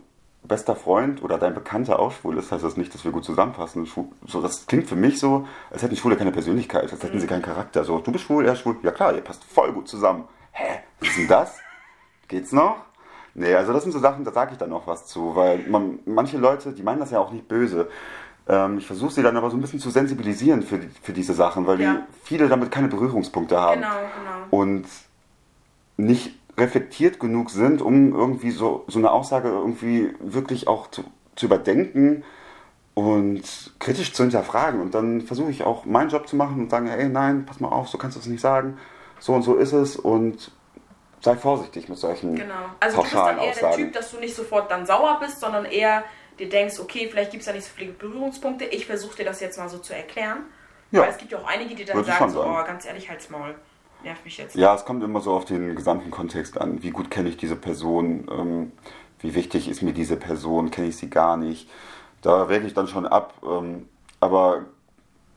bester 0.48 0.76
Freund 0.76 1.22
oder 1.22 1.38
dein 1.38 1.54
Bekannter 1.54 1.98
auch 1.98 2.12
schwul 2.12 2.38
ist, 2.38 2.52
heißt 2.52 2.64
das 2.64 2.76
nicht, 2.76 2.92
dass 2.94 3.04
wir 3.04 3.12
gut 3.12 3.24
zusammenpassen. 3.24 3.86
Schwul- 3.86 4.08
So, 4.26 4.40
das 4.40 4.66
klingt 4.66 4.88
für 4.88 4.96
mich 4.96 5.18
so, 5.18 5.46
als 5.70 5.82
hätten 5.82 5.96
Schwule 5.96 6.16
keine 6.16 6.32
Persönlichkeit, 6.32 6.90
als 6.92 7.02
hätten 7.02 7.20
sie 7.20 7.26
keinen 7.26 7.42
Charakter. 7.42 7.84
So, 7.84 7.98
du 7.98 8.12
bist 8.12 8.24
schwul, 8.24 8.46
er 8.46 8.52
ist 8.54 8.60
schwul. 8.60 8.76
Ja 8.82 8.90
klar, 8.90 9.14
ihr 9.14 9.20
passt 9.22 9.44
voll 9.44 9.72
gut 9.72 9.88
zusammen. 9.88 10.24
Hä? 10.52 10.80
Was 11.00 11.08
ist 11.08 11.18
denn 11.18 11.28
das? 11.28 11.58
Geht's 12.28 12.52
noch? 12.52 12.76
Nee, 13.34 13.54
also 13.54 13.72
das 13.72 13.82
sind 13.82 13.92
so 13.92 13.98
Sachen, 13.98 14.24
da 14.24 14.32
sage 14.32 14.52
ich 14.52 14.58
dann 14.58 14.70
noch 14.70 14.86
was 14.86 15.06
zu, 15.06 15.36
weil 15.36 15.58
man, 15.68 15.98
manche 16.06 16.38
Leute, 16.38 16.72
die 16.72 16.82
meinen 16.82 17.00
das 17.00 17.10
ja 17.10 17.18
auch 17.20 17.30
nicht 17.32 17.46
böse. 17.48 17.88
Ähm, 18.48 18.78
ich 18.78 18.86
versuche 18.86 19.12
sie 19.12 19.22
dann 19.22 19.36
aber 19.36 19.50
so 19.50 19.56
ein 19.56 19.60
bisschen 19.60 19.78
zu 19.80 19.90
sensibilisieren 19.90 20.62
für, 20.62 20.80
für 21.02 21.12
diese 21.12 21.34
Sachen, 21.34 21.66
weil 21.66 21.80
Ja. 21.80 21.94
die 21.94 22.00
viele 22.24 22.48
damit 22.48 22.70
keine 22.70 22.88
Berührungspunkte 22.88 23.60
haben 23.60 23.82
Genau, 23.82 23.92
genau. 23.94 24.62
und 24.62 24.86
nicht 25.98 26.34
reflektiert 26.58 27.20
genug 27.20 27.50
sind, 27.50 27.82
um 27.82 28.14
irgendwie 28.14 28.50
so, 28.50 28.84
so 28.88 28.98
eine 28.98 29.10
Aussage 29.10 29.48
irgendwie 29.48 30.14
wirklich 30.20 30.68
auch 30.68 30.90
zu, 30.90 31.04
zu 31.34 31.46
überdenken 31.46 32.24
und 32.94 33.42
kritisch 33.78 34.14
zu 34.14 34.22
hinterfragen. 34.22 34.80
Und 34.80 34.94
dann 34.94 35.20
versuche 35.20 35.50
ich 35.50 35.64
auch 35.64 35.84
meinen 35.84 36.08
Job 36.08 36.26
zu 36.28 36.36
machen 36.36 36.62
und 36.62 36.70
sagen, 36.70 36.88
ey, 36.88 37.08
nein, 37.08 37.44
pass 37.44 37.60
mal 37.60 37.68
auf, 37.68 37.88
so 37.88 37.98
kannst 37.98 38.16
du 38.16 38.20
es 38.20 38.26
nicht 38.26 38.40
sagen. 38.40 38.78
So 39.18 39.34
und 39.34 39.42
so 39.42 39.56
ist 39.56 39.72
es 39.72 39.96
und 39.96 40.50
sei 41.20 41.36
vorsichtig 41.36 41.88
mit 41.88 41.98
solchen 41.98 42.34
Genau. 42.34 42.54
Also 42.80 42.96
du 42.96 43.02
bist 43.02 43.14
dann 43.14 43.38
eher 43.38 43.42
der 43.42 43.50
Aussagen. 43.50 43.76
Typ, 43.76 43.92
dass 43.92 44.10
du 44.10 44.18
nicht 44.18 44.34
sofort 44.34 44.70
dann 44.70 44.86
sauer 44.86 45.18
bist, 45.20 45.40
sondern 45.40 45.64
eher 45.66 46.04
dir 46.38 46.48
denkst, 46.48 46.78
okay, 46.78 47.08
vielleicht 47.10 47.30
gibt 47.30 47.42
es 47.42 47.46
da 47.46 47.52
nicht 47.52 47.64
so 47.64 47.72
viele 47.74 47.92
Berührungspunkte. 47.92 48.64
Ich 48.66 48.86
versuche 48.86 49.16
dir 49.16 49.24
das 49.24 49.40
jetzt 49.40 49.58
mal 49.58 49.68
so 49.68 49.78
zu 49.78 49.94
erklären. 49.94 50.44
Ja. 50.90 51.02
Weil 51.02 51.10
es 51.10 51.18
gibt 51.18 51.32
ja 51.32 51.38
auch 51.38 51.46
einige, 51.46 51.74
die 51.74 51.84
dann 51.84 51.96
Würde 51.96 52.08
sagen, 52.10 52.30
so, 52.30 52.44
oh, 52.44 52.64
ganz 52.64 52.86
ehrlich, 52.86 53.10
halt's 53.10 53.28
Maul. 53.28 53.54
Nervt 54.02 54.24
mich 54.24 54.36
jetzt. 54.38 54.54
Ja, 54.54 54.74
es 54.74 54.84
kommt 54.84 55.02
immer 55.02 55.20
so 55.20 55.32
auf 55.32 55.44
den 55.44 55.74
gesamten 55.74 56.10
Kontext 56.10 56.60
an. 56.60 56.82
Wie 56.82 56.90
gut 56.90 57.10
kenne 57.10 57.28
ich 57.28 57.36
diese 57.36 57.56
Person? 57.56 58.28
Ähm, 58.30 58.72
wie 59.20 59.34
wichtig 59.34 59.68
ist 59.68 59.82
mir 59.82 59.92
diese 59.92 60.16
Person? 60.16 60.70
Kenne 60.70 60.88
ich 60.88 60.96
sie 60.96 61.10
gar 61.10 61.36
nicht? 61.36 61.68
Da 62.22 62.48
wäge 62.48 62.66
ich 62.66 62.74
dann 62.74 62.88
schon 62.88 63.06
ab. 63.06 63.34
Ähm, 63.44 63.88
aber 64.20 64.66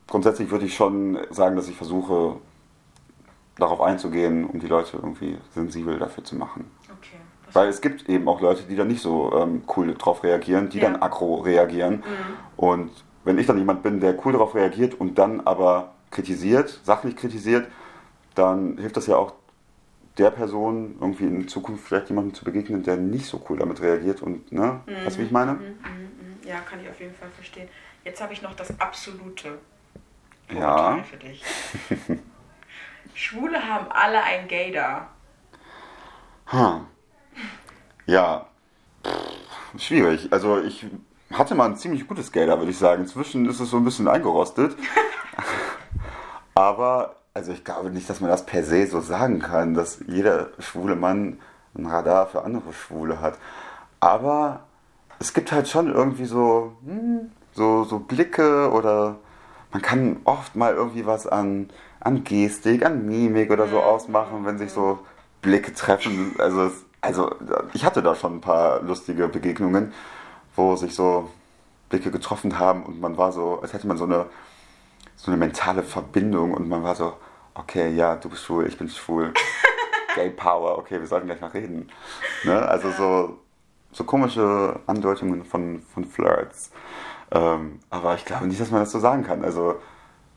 grundsätzlich 0.07 0.51
würde 0.51 0.65
ich 0.65 0.75
schon 0.75 1.17
sagen, 1.31 1.55
dass 1.55 1.67
ich 1.67 1.75
versuche, 1.75 2.35
darauf 3.57 3.81
einzugehen, 3.81 4.45
um 4.45 4.59
die 4.59 4.67
Leute 4.67 4.97
irgendwie 4.97 5.37
sensibel 5.53 5.99
dafür 5.99 6.23
zu 6.23 6.35
machen. 6.35 6.71
Okay. 6.89 7.17
Weil 7.51 7.67
es 7.67 7.81
gibt 7.81 8.07
eben 8.07 8.27
auch 8.29 8.41
Leute, 8.41 8.63
die 8.63 8.75
dann 8.75 8.87
nicht 8.87 9.01
so 9.01 9.33
ähm, 9.35 9.63
cool 9.75 9.93
drauf 9.95 10.23
reagieren, 10.23 10.69
die 10.69 10.77
Ja. 10.79 10.89
dann 10.89 11.01
aggro 11.01 11.35
reagieren. 11.41 12.03
Und 12.55 12.91
wenn 13.23 13.37
ich 13.37 13.47
dann 13.47 13.57
jemand 13.57 13.83
bin, 13.83 13.99
der 13.99 14.15
cool 14.25 14.33
darauf 14.33 14.55
reagiert 14.55 14.93
und 14.93 15.17
dann 15.17 15.41
aber 15.41 15.91
kritisiert, 16.11 16.79
sachlich 16.83 17.15
kritisiert, 17.15 17.67
dann 18.35 18.77
hilft 18.77 18.97
das 18.97 19.07
ja 19.07 19.15
auch 19.17 19.33
der 20.17 20.31
Person 20.31 20.97
irgendwie 20.99 21.25
in 21.25 21.47
Zukunft 21.47 21.85
vielleicht 21.87 22.09
jemandem 22.09 22.33
zu 22.33 22.43
begegnen, 22.43 22.83
der 22.83 22.97
nicht 22.97 23.25
so 23.25 23.41
cool 23.49 23.57
damit 23.57 23.81
reagiert 23.81 24.21
und, 24.21 24.51
ne? 24.51 24.81
Weißt 25.05 25.17
du, 25.17 25.21
wie 25.21 25.25
ich 25.25 25.31
meine? 25.31 25.53
Mhm, 25.53 26.39
Ja, 26.45 26.59
kann 26.61 26.81
ich 26.81 26.89
auf 26.89 26.99
jeden 26.99 27.15
Fall 27.15 27.29
verstehen. 27.31 27.69
Jetzt 28.03 28.21
habe 28.21 28.33
ich 28.33 28.41
noch 28.41 28.53
das 28.55 28.77
absolute 28.79 29.59
Ja. 30.51 30.77
Vorurteil 30.77 31.03
für 31.03 31.17
dich. 31.17 31.43
Schwule 33.13 33.61
haben 33.67 33.87
alle 33.91 34.21
ein 34.23 34.47
Gaydar. 34.47 35.09
Ha. 36.51 36.81
Ja. 38.05 38.45
Pff, 39.05 39.81
schwierig. 39.81 40.31
Also 40.31 40.59
ich 40.61 40.85
hatte 41.31 41.55
mal 41.55 41.65
ein 41.69 41.77
ziemlich 41.77 42.07
gutes 42.07 42.31
Gator, 42.31 42.57
würde 42.57 42.71
ich 42.71 42.77
sagen. 42.77 43.03
Inzwischen 43.03 43.45
ist 43.47 43.59
es 43.59 43.69
so 43.69 43.77
ein 43.77 43.85
bisschen 43.85 44.07
eingerostet. 44.07 44.75
Aber, 46.55 47.15
also 47.33 47.51
ich 47.51 47.63
glaube 47.63 47.89
nicht, 47.89 48.09
dass 48.09 48.21
man 48.21 48.29
das 48.29 48.45
per 48.45 48.63
se 48.63 48.87
so 48.87 49.01
sagen 49.01 49.39
kann, 49.39 49.73
dass 49.73 49.99
jeder 50.07 50.49
schwule 50.59 50.95
Mann 50.95 51.39
ein 51.77 51.85
Radar 51.85 52.27
für 52.27 52.43
andere 52.43 52.73
Schwule 52.73 53.21
hat. 53.21 53.37
Aber 53.99 54.61
es 55.19 55.33
gibt 55.33 55.51
halt 55.51 55.67
schon 55.67 55.93
irgendwie 55.93 56.25
so, 56.25 56.73
hm, 56.85 57.31
so, 57.53 57.83
so 57.83 57.99
Blicke 57.99 58.71
oder 58.71 59.17
man 59.71 59.81
kann 59.81 60.17
oft 60.23 60.55
mal 60.55 60.73
irgendwie 60.73 61.05
was 61.05 61.27
an, 61.27 61.69
an 61.99 62.23
Gestik, 62.23 62.85
an 62.85 63.05
Mimik 63.05 63.51
oder 63.51 63.67
so 63.67 63.79
ausmachen, 63.79 64.45
wenn 64.45 64.57
sich 64.57 64.71
so 64.71 64.99
Blicke 65.41 65.73
treffen. 65.73 66.35
Also, 66.39 66.65
es, 66.65 66.85
also 67.01 67.35
ich 67.73 67.85
hatte 67.85 68.01
da 68.01 68.15
schon 68.15 68.37
ein 68.37 68.41
paar 68.41 68.81
lustige 68.81 69.27
Begegnungen, 69.27 69.93
wo 70.55 70.75
sich 70.75 70.95
so 70.95 71.29
Blicke 71.89 72.11
getroffen 72.11 72.59
haben 72.59 72.83
und 72.83 72.99
man 72.99 73.17
war 73.17 73.31
so, 73.31 73.59
als 73.61 73.73
hätte 73.73 73.87
man 73.87 73.97
so 73.97 74.05
eine, 74.05 74.25
so 75.19 75.31
eine 75.31 75.37
mentale 75.37 75.83
Verbindung 75.83 76.53
und 76.53 76.69
man 76.69 76.81
war 76.81 76.95
so, 76.95 77.13
okay, 77.53 77.89
ja, 77.93 78.15
du 78.15 78.29
bist 78.29 78.45
schwul, 78.45 78.65
ich 78.67 78.77
bin 78.77 78.89
schwul. 78.89 79.33
Gay 80.15 80.29
Power, 80.29 80.77
okay, 80.77 80.99
wir 80.99 81.07
sollten 81.07 81.27
gleich 81.27 81.41
mal 81.41 81.51
reden. 81.51 81.89
Ne? 82.45 82.57
Also 82.57 82.89
so, 82.91 83.39
so 83.91 84.05
komische 84.05 84.79
Andeutungen 84.87 85.43
von, 85.43 85.81
von 85.93 86.05
Flirts. 86.05 86.71
Ähm, 87.31 87.79
aber 87.89 88.15
ich 88.15 88.23
glaube 88.23 88.47
nicht, 88.47 88.61
dass 88.61 88.71
man 88.71 88.79
das 88.79 88.91
so 88.91 88.99
sagen 88.99 89.23
kann. 89.23 89.43
Also 89.43 89.79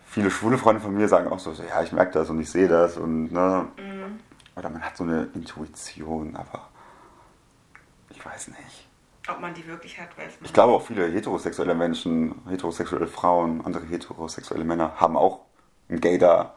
viele 0.04 0.30
schwule 0.30 0.58
Freunde 0.58 0.80
von 0.80 0.94
mir 0.94 1.06
sagen 1.06 1.30
auch 1.30 1.38
so, 1.38 1.52
so 1.52 1.62
ja, 1.62 1.80
ich 1.82 1.92
merke 1.92 2.12
das 2.12 2.28
und 2.28 2.40
ich 2.40 2.50
sehe 2.50 2.68
das 2.68 2.96
und 2.96 3.32
ne. 3.32 3.66
Oder 4.56 4.68
man 4.68 4.82
hat 4.82 4.96
so 4.96 5.04
eine 5.04 5.28
Intuition, 5.34 6.36
aber 6.36 6.68
ich 8.10 8.22
weiß 8.24 8.48
nicht. 8.48 8.88
Ob 9.28 9.40
man 9.40 9.54
die 9.54 9.66
wirklich 9.66 9.98
hat, 10.00 10.08
weiß 10.18 10.32
man 10.40 10.44
Ich 10.46 10.52
glaube 10.52 10.72
auch 10.72 10.82
viele 10.82 11.06
heterosexuelle 11.06 11.74
Menschen, 11.74 12.42
heterosexuelle 12.48 13.06
Frauen, 13.06 13.64
andere 13.64 13.84
heterosexuelle 13.86 14.64
Männer 14.64 14.94
haben 14.96 15.16
auch 15.16 15.40
ein 15.88 16.00
Gaydar. 16.00 16.54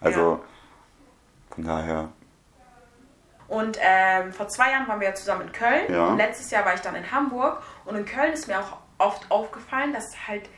Also 0.00 0.20
Ja. 0.20 0.40
von 1.54 1.64
daher, 1.64 2.08
Und 3.48 3.78
ähm, 3.80 4.32
vor 4.32 4.48
zwei 4.48 4.70
Jahren 4.72 4.88
waren 4.88 5.00
wir 5.00 5.08
ja 5.08 5.14
zusammen 5.14 5.42
in 5.42 5.52
Köln 5.52 5.92
Ja. 5.92 6.08
und 6.08 6.16
letztes 6.16 6.50
Jahr 6.50 6.64
war 6.64 6.74
ich 6.74 6.80
dann 6.80 6.94
in 6.96 7.10
Hamburg 7.10 7.62
und 7.84 7.94
in 7.96 8.04
Köln 8.04 8.32
ist 8.32 8.48
mir 8.48 8.58
auch 8.58 8.76
oft 8.98 9.30
aufgefallen, 9.30 9.92
dass 9.92 10.26
halt 10.26 10.48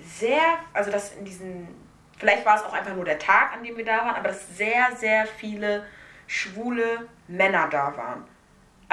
sehr, 0.00 0.42
also 0.72 0.90
dass 0.90 1.12
in 1.14 1.24
diesen, 1.24 1.68
vielleicht 2.18 2.44
war 2.44 2.56
es 2.56 2.62
auch 2.62 2.72
einfach 2.74 2.94
nur 2.94 3.04
der 3.04 3.18
Tag, 3.18 3.52
an 3.54 3.62
dem 3.62 3.76
wir 3.76 3.84
da 3.84 3.98
waren, 3.98 4.14
aber 4.16 4.28
dass 4.28 4.56
sehr, 4.56 4.94
sehr 4.96 5.26
viele 5.26 5.84
schwule 6.26 7.08
Männer 7.28 7.68
da 7.70 7.96
waren. 7.96 8.24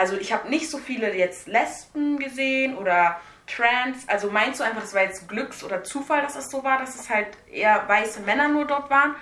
Also 0.01 0.15
ich 0.15 0.33
habe 0.33 0.49
nicht 0.49 0.67
so 0.67 0.79
viele 0.79 1.13
jetzt 1.15 1.47
Lesben 1.47 2.17
gesehen 2.17 2.75
oder 2.75 3.17
Trans, 3.45 4.09
also 4.09 4.31
meinst 4.31 4.59
du 4.59 4.63
einfach, 4.63 4.81
das 4.81 4.95
war 4.95 5.03
jetzt 5.03 5.29
Glücks- 5.29 5.63
oder 5.63 5.83
Zufall, 5.83 6.23
dass 6.23 6.35
es 6.35 6.49
so 6.49 6.63
war, 6.63 6.79
dass 6.79 6.95
es 6.95 7.07
halt 7.07 7.27
eher 7.51 7.87
weiße 7.87 8.21
Männer 8.21 8.47
nur 8.47 8.65
dort 8.65 8.89
waren? 8.89 9.13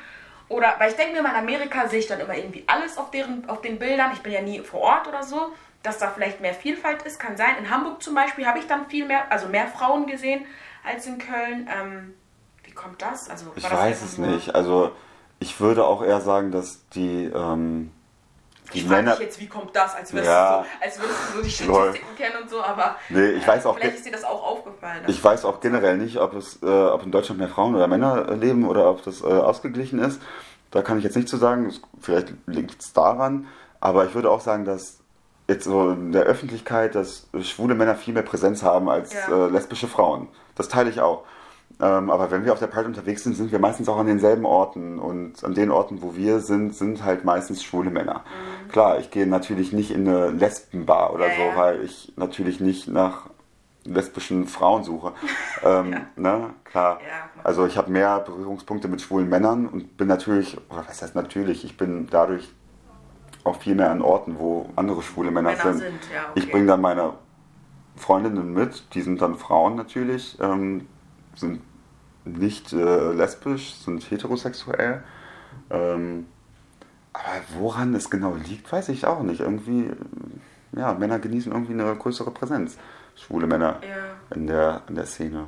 Oder, 0.47 0.75
weil 0.77 0.91
ich 0.91 0.95
denke 0.95 1.15
mir, 1.17 1.21
mal, 1.21 1.31
in 1.31 1.35
Amerika 1.35 1.89
sehe 1.89 1.99
ich 1.99 2.07
dann 2.07 2.21
immer 2.21 2.33
irgendwie 2.33 2.63
alles 2.67 2.97
auf, 2.97 3.11
deren, 3.11 3.49
auf 3.49 3.59
den 3.59 3.77
Bildern. 3.77 4.11
Ich 4.13 4.21
bin 4.21 4.31
ja 4.31 4.41
nie 4.41 4.61
vor 4.61 4.79
Ort 4.79 5.09
oder 5.09 5.21
so, 5.21 5.51
dass 5.83 5.97
da 5.97 6.11
vielleicht 6.11 6.39
mehr 6.39 6.53
Vielfalt 6.53 7.01
ist, 7.01 7.19
kann 7.19 7.35
sein. 7.35 7.57
In 7.59 7.69
Hamburg 7.69 8.01
zum 8.01 8.15
Beispiel 8.15 8.47
habe 8.47 8.59
ich 8.59 8.67
dann 8.67 8.87
viel 8.87 9.05
mehr, 9.05 9.29
also 9.29 9.49
mehr 9.49 9.67
Frauen 9.67 10.07
gesehen, 10.07 10.45
als 10.85 11.05
in 11.07 11.17
Köln. 11.17 11.67
Ähm, 11.69 12.13
wie 12.63 12.71
kommt 12.71 13.01
das? 13.01 13.29
Also, 13.29 13.51
Ich 13.57 13.63
das 13.63 13.73
weiß 13.73 14.01
es 14.01 14.17
nicht. 14.17 14.55
Also 14.55 14.93
ich 15.39 15.59
würde 15.59 15.83
auch 15.83 16.01
eher 16.01 16.21
sagen, 16.21 16.51
dass 16.53 16.87
die, 16.91 17.25
ähm, 17.25 17.91
die 18.73 18.79
Ich 18.79 18.83
frage 18.85 18.95
Männer. 18.97 19.11
mich 19.11 19.19
jetzt, 19.21 19.39
wie 19.39 19.47
kommt 19.47 19.75
das, 19.75 19.95
als 19.95 20.11
würdest, 20.13 20.29
Ja. 20.31 20.57
du, 20.59 20.63
so, 20.63 20.85
als 20.85 20.99
würdest 20.99 21.19
du 21.31 21.37
so 21.37 21.43
die. 21.43 21.49
Statistiken 21.49 22.15
kennen 22.15 22.43
und 22.43 22.49
so, 22.49 22.61
aber 22.63 22.95
Nee, 23.09 23.29
ich 23.31 23.47
weiß 23.47 23.65
auch 23.65 23.75
vielleicht 23.77 23.95
ist 23.97 24.05
dir 24.05 24.11
das 24.11 24.23
auch 24.23 24.43
aufgefallen. 24.45 25.03
Ich 25.07 25.23
weiß 25.23 25.45
auch 25.45 25.59
generell 25.59 25.97
nicht, 25.97 26.17
ob 26.17 26.33
es, 26.33 26.61
äh, 26.61 26.65
ob 26.65 27.03
in 27.03 27.11
Deutschland 27.11 27.39
mehr 27.39 27.49
Frauen 27.49 27.75
oder 27.75 27.87
Männer 27.87 28.29
äh, 28.29 28.35
leben 28.35 28.67
oder 28.67 28.89
ob 28.89 29.03
das 29.03 29.21
äh, 29.21 29.25
ausgeglichen 29.25 29.99
ist. 29.99 30.21
Da 30.71 30.81
kann 30.81 30.97
ich 30.99 31.03
jetzt 31.03 31.15
nicht 31.15 31.29
zu 31.29 31.37
sagen. 31.37 31.73
Vielleicht 32.01 32.33
liegt 32.45 32.81
es 32.81 32.93
daran. 32.93 33.47
Aber 33.81 34.05
ich 34.05 34.13
würde 34.13 34.29
auch 34.29 34.41
sagen, 34.41 34.65
dass 34.65 34.99
jetzt 35.47 35.63
so 35.65 35.89
in 35.91 36.11
der 36.11 36.23
Öffentlichkeit, 36.23 36.93
dass 36.93 37.27
schwule 37.41 37.73
Männer 37.73 37.95
viel 37.95 38.13
mehr 38.13 38.21
Präsenz 38.23 38.61
haben 38.61 38.87
als 38.89 39.13
Ja. 39.13 39.47
äh, 39.47 39.49
lesbische 39.49 39.87
Frauen. 39.87 40.27
Das 40.55 40.67
teile 40.69 40.89
ich 40.91 41.01
auch. 41.01 41.23
Ähm, 41.81 42.09
aber 42.09 42.29
wenn 42.31 42.43
wir 42.43 42.51
auf 42.53 42.59
der 42.59 42.67
Pride 42.67 42.85
unterwegs 42.87 43.23
sind, 43.23 43.35
sind 43.35 43.51
wir 43.51 43.59
meistens 43.59 43.87
auch 43.87 43.97
an 43.97 44.07
denselben 44.07 44.45
Orten. 44.45 44.99
Und 44.99 45.43
an 45.45 45.53
den 45.53 45.71
Orten, 45.71 46.01
wo 46.01 46.15
wir 46.15 46.39
sind, 46.39 46.75
sind 46.75 47.03
halt 47.03 47.23
meistens 47.23 47.63
schwule 47.63 47.89
Männer. 47.89 48.23
Klar, 48.71 48.99
ich 48.99 49.11
gehe 49.11 49.25
natürlich 49.25 49.71
nicht 49.71 49.91
in 49.91 50.07
eine 50.07 50.29
Lesbenbar 50.31 51.13
oder 51.13 51.25
Mhm. 51.27 51.31
Ja, 51.31 51.37
so, 51.37 51.41
ja. 51.43 51.55
weil 51.55 51.83
ich 51.83 52.13
natürlich 52.17 52.59
nicht 52.59 52.87
nach 52.89 53.29
lesbischen 53.85 54.45
Frauen 54.47 54.83
suche. 54.83 55.13
Ähm, 55.63 55.91
Ja. 55.91 55.99
ne? 56.15 56.49
Klar. 56.63 56.99
Also 57.43 57.65
ich 57.65 57.77
habe 57.77 57.91
mehr 57.91 58.19
Berührungspunkte 58.19 58.87
mit 58.87 59.01
schwulen 59.01 59.27
Männern 59.27 59.67
und 59.67 59.97
bin 59.97 60.07
natürlich, 60.07 60.57
oder 60.69 60.85
was 60.87 61.01
heißt 61.01 61.15
natürlich, 61.15 61.65
ich 61.65 61.75
bin 61.77 62.07
dadurch 62.09 62.49
auch 63.43 63.57
viel 63.57 63.75
mehr 63.75 63.91
an 63.91 64.01
Orten, 64.01 64.37
wo 64.39 64.69
andere 64.77 65.01
schwule 65.01 65.31
Männer, 65.31 65.49
Männer 65.51 65.63
sind. 65.63 65.79
sind, 65.79 65.93
okay. 65.95 66.31
Ich 66.35 66.51
bringe 66.51 66.67
dann 66.67 66.79
meine 66.81 67.13
Freundinnen 67.97 68.53
mit, 68.53 68.93
die 68.93 69.01
sind 69.01 69.21
dann 69.21 69.35
Frauen 69.35 69.75
natürlich, 69.75 70.37
ähm, 70.41 70.87
sind 71.35 71.61
nicht 72.25 72.73
äh, 72.73 73.11
lesbisch, 73.13 73.73
sind 73.75 74.09
heterosexuell. 74.09 75.03
Ähm, 75.69 76.27
aber 77.13 77.41
woran 77.57 77.93
es 77.95 78.09
genau 78.09 78.35
liegt, 78.35 78.71
weiß 78.71 78.89
ich 78.89 79.05
auch 79.05 79.23
nicht. 79.23 79.41
Irgendwie, 79.41 79.91
ja, 80.73 80.93
Männer 80.93 81.19
genießen 81.19 81.51
irgendwie 81.51 81.73
eine 81.73 81.95
größere 81.95 82.31
Präsenz. 82.31 82.77
Schwule 83.15 83.47
Männer 83.47 83.81
Ja. 83.87 84.35
in 84.35 84.47
der, 84.47 84.83
in 84.87 84.95
der 84.95 85.05
Szene. 85.05 85.47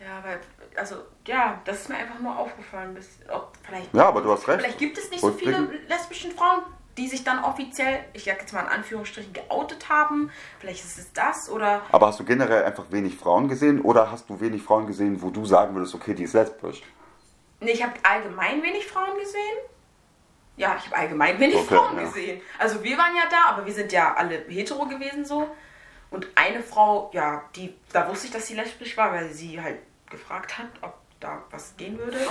Ja, 0.00 0.24
weil, 0.24 0.38
also, 0.76 0.96
ja, 1.26 1.60
das 1.64 1.82
ist 1.82 1.88
mir 1.88 1.96
einfach 1.96 2.18
nur 2.18 2.36
aufgefallen. 2.36 2.94
Bis, 2.94 3.08
ob, 3.32 3.52
vielleicht, 3.62 3.94
Ja, 3.94 4.08
aber 4.08 4.22
du 4.22 4.32
hast 4.32 4.48
recht. 4.48 4.60
vielleicht 4.60 4.78
gibt 4.78 4.98
es 4.98 5.10
nicht 5.10 5.20
so 5.20 5.30
viele 5.30 5.68
lesbischen 5.88 6.32
Frauen, 6.32 6.62
die 6.98 7.08
sich 7.08 7.24
dann 7.24 7.42
offiziell, 7.42 8.04
ich 8.12 8.24
sag 8.24 8.40
jetzt 8.40 8.52
mal 8.52 8.60
in 8.60 8.68
Anführungsstrichen, 8.68 9.32
geoutet 9.32 9.88
haben. 9.88 10.30
Vielleicht 10.58 10.84
ist 10.84 10.98
es 10.98 11.12
das 11.12 11.48
oder. 11.48 11.82
Aber 11.90 12.08
hast 12.08 12.20
du 12.20 12.24
generell 12.24 12.64
einfach 12.64 12.84
wenig 12.90 13.16
Frauen 13.16 13.48
gesehen 13.48 13.80
oder 13.80 14.10
hast 14.10 14.28
du 14.28 14.40
wenig 14.40 14.62
Frauen 14.62 14.86
gesehen, 14.86 15.22
wo 15.22 15.30
du 15.30 15.44
sagen 15.46 15.74
würdest, 15.74 15.94
okay, 15.94 16.14
die 16.14 16.24
ist 16.24 16.34
lesbisch? 16.34 16.82
Nee, 17.60 17.72
ich 17.72 17.82
habe 17.82 17.94
allgemein 18.02 18.62
wenig 18.62 18.86
Frauen 18.86 19.18
gesehen. 19.18 19.58
Ja, 20.56 20.76
ich 20.78 20.86
habe 20.86 20.96
allgemein 20.96 21.40
wenig 21.40 21.56
Okay, 21.56 21.74
Frauen 21.74 21.96
ja. 21.96 22.04
gesehen. 22.04 22.40
Also 22.58 22.82
wir 22.82 22.98
waren 22.98 23.16
ja 23.16 23.22
da, 23.30 23.50
aber 23.50 23.64
wir 23.64 23.72
sind 23.72 23.90
ja 23.92 24.14
alle 24.14 24.44
hetero 24.48 24.86
gewesen 24.86 25.24
so. 25.24 25.48
Und 26.10 26.28
eine 26.34 26.62
Frau, 26.62 27.10
ja, 27.14 27.42
die, 27.56 27.74
da 27.92 28.06
wusste 28.08 28.26
ich, 28.26 28.32
dass 28.32 28.46
sie 28.46 28.54
lesbisch 28.54 28.96
war, 28.98 29.12
weil 29.12 29.30
sie 29.30 29.60
halt 29.62 29.78
gefragt 30.10 30.58
hat, 30.58 30.68
ob 30.82 30.94
da 31.22 31.42
was 31.50 31.76
gehen 31.76 31.98
würde. 31.98 32.18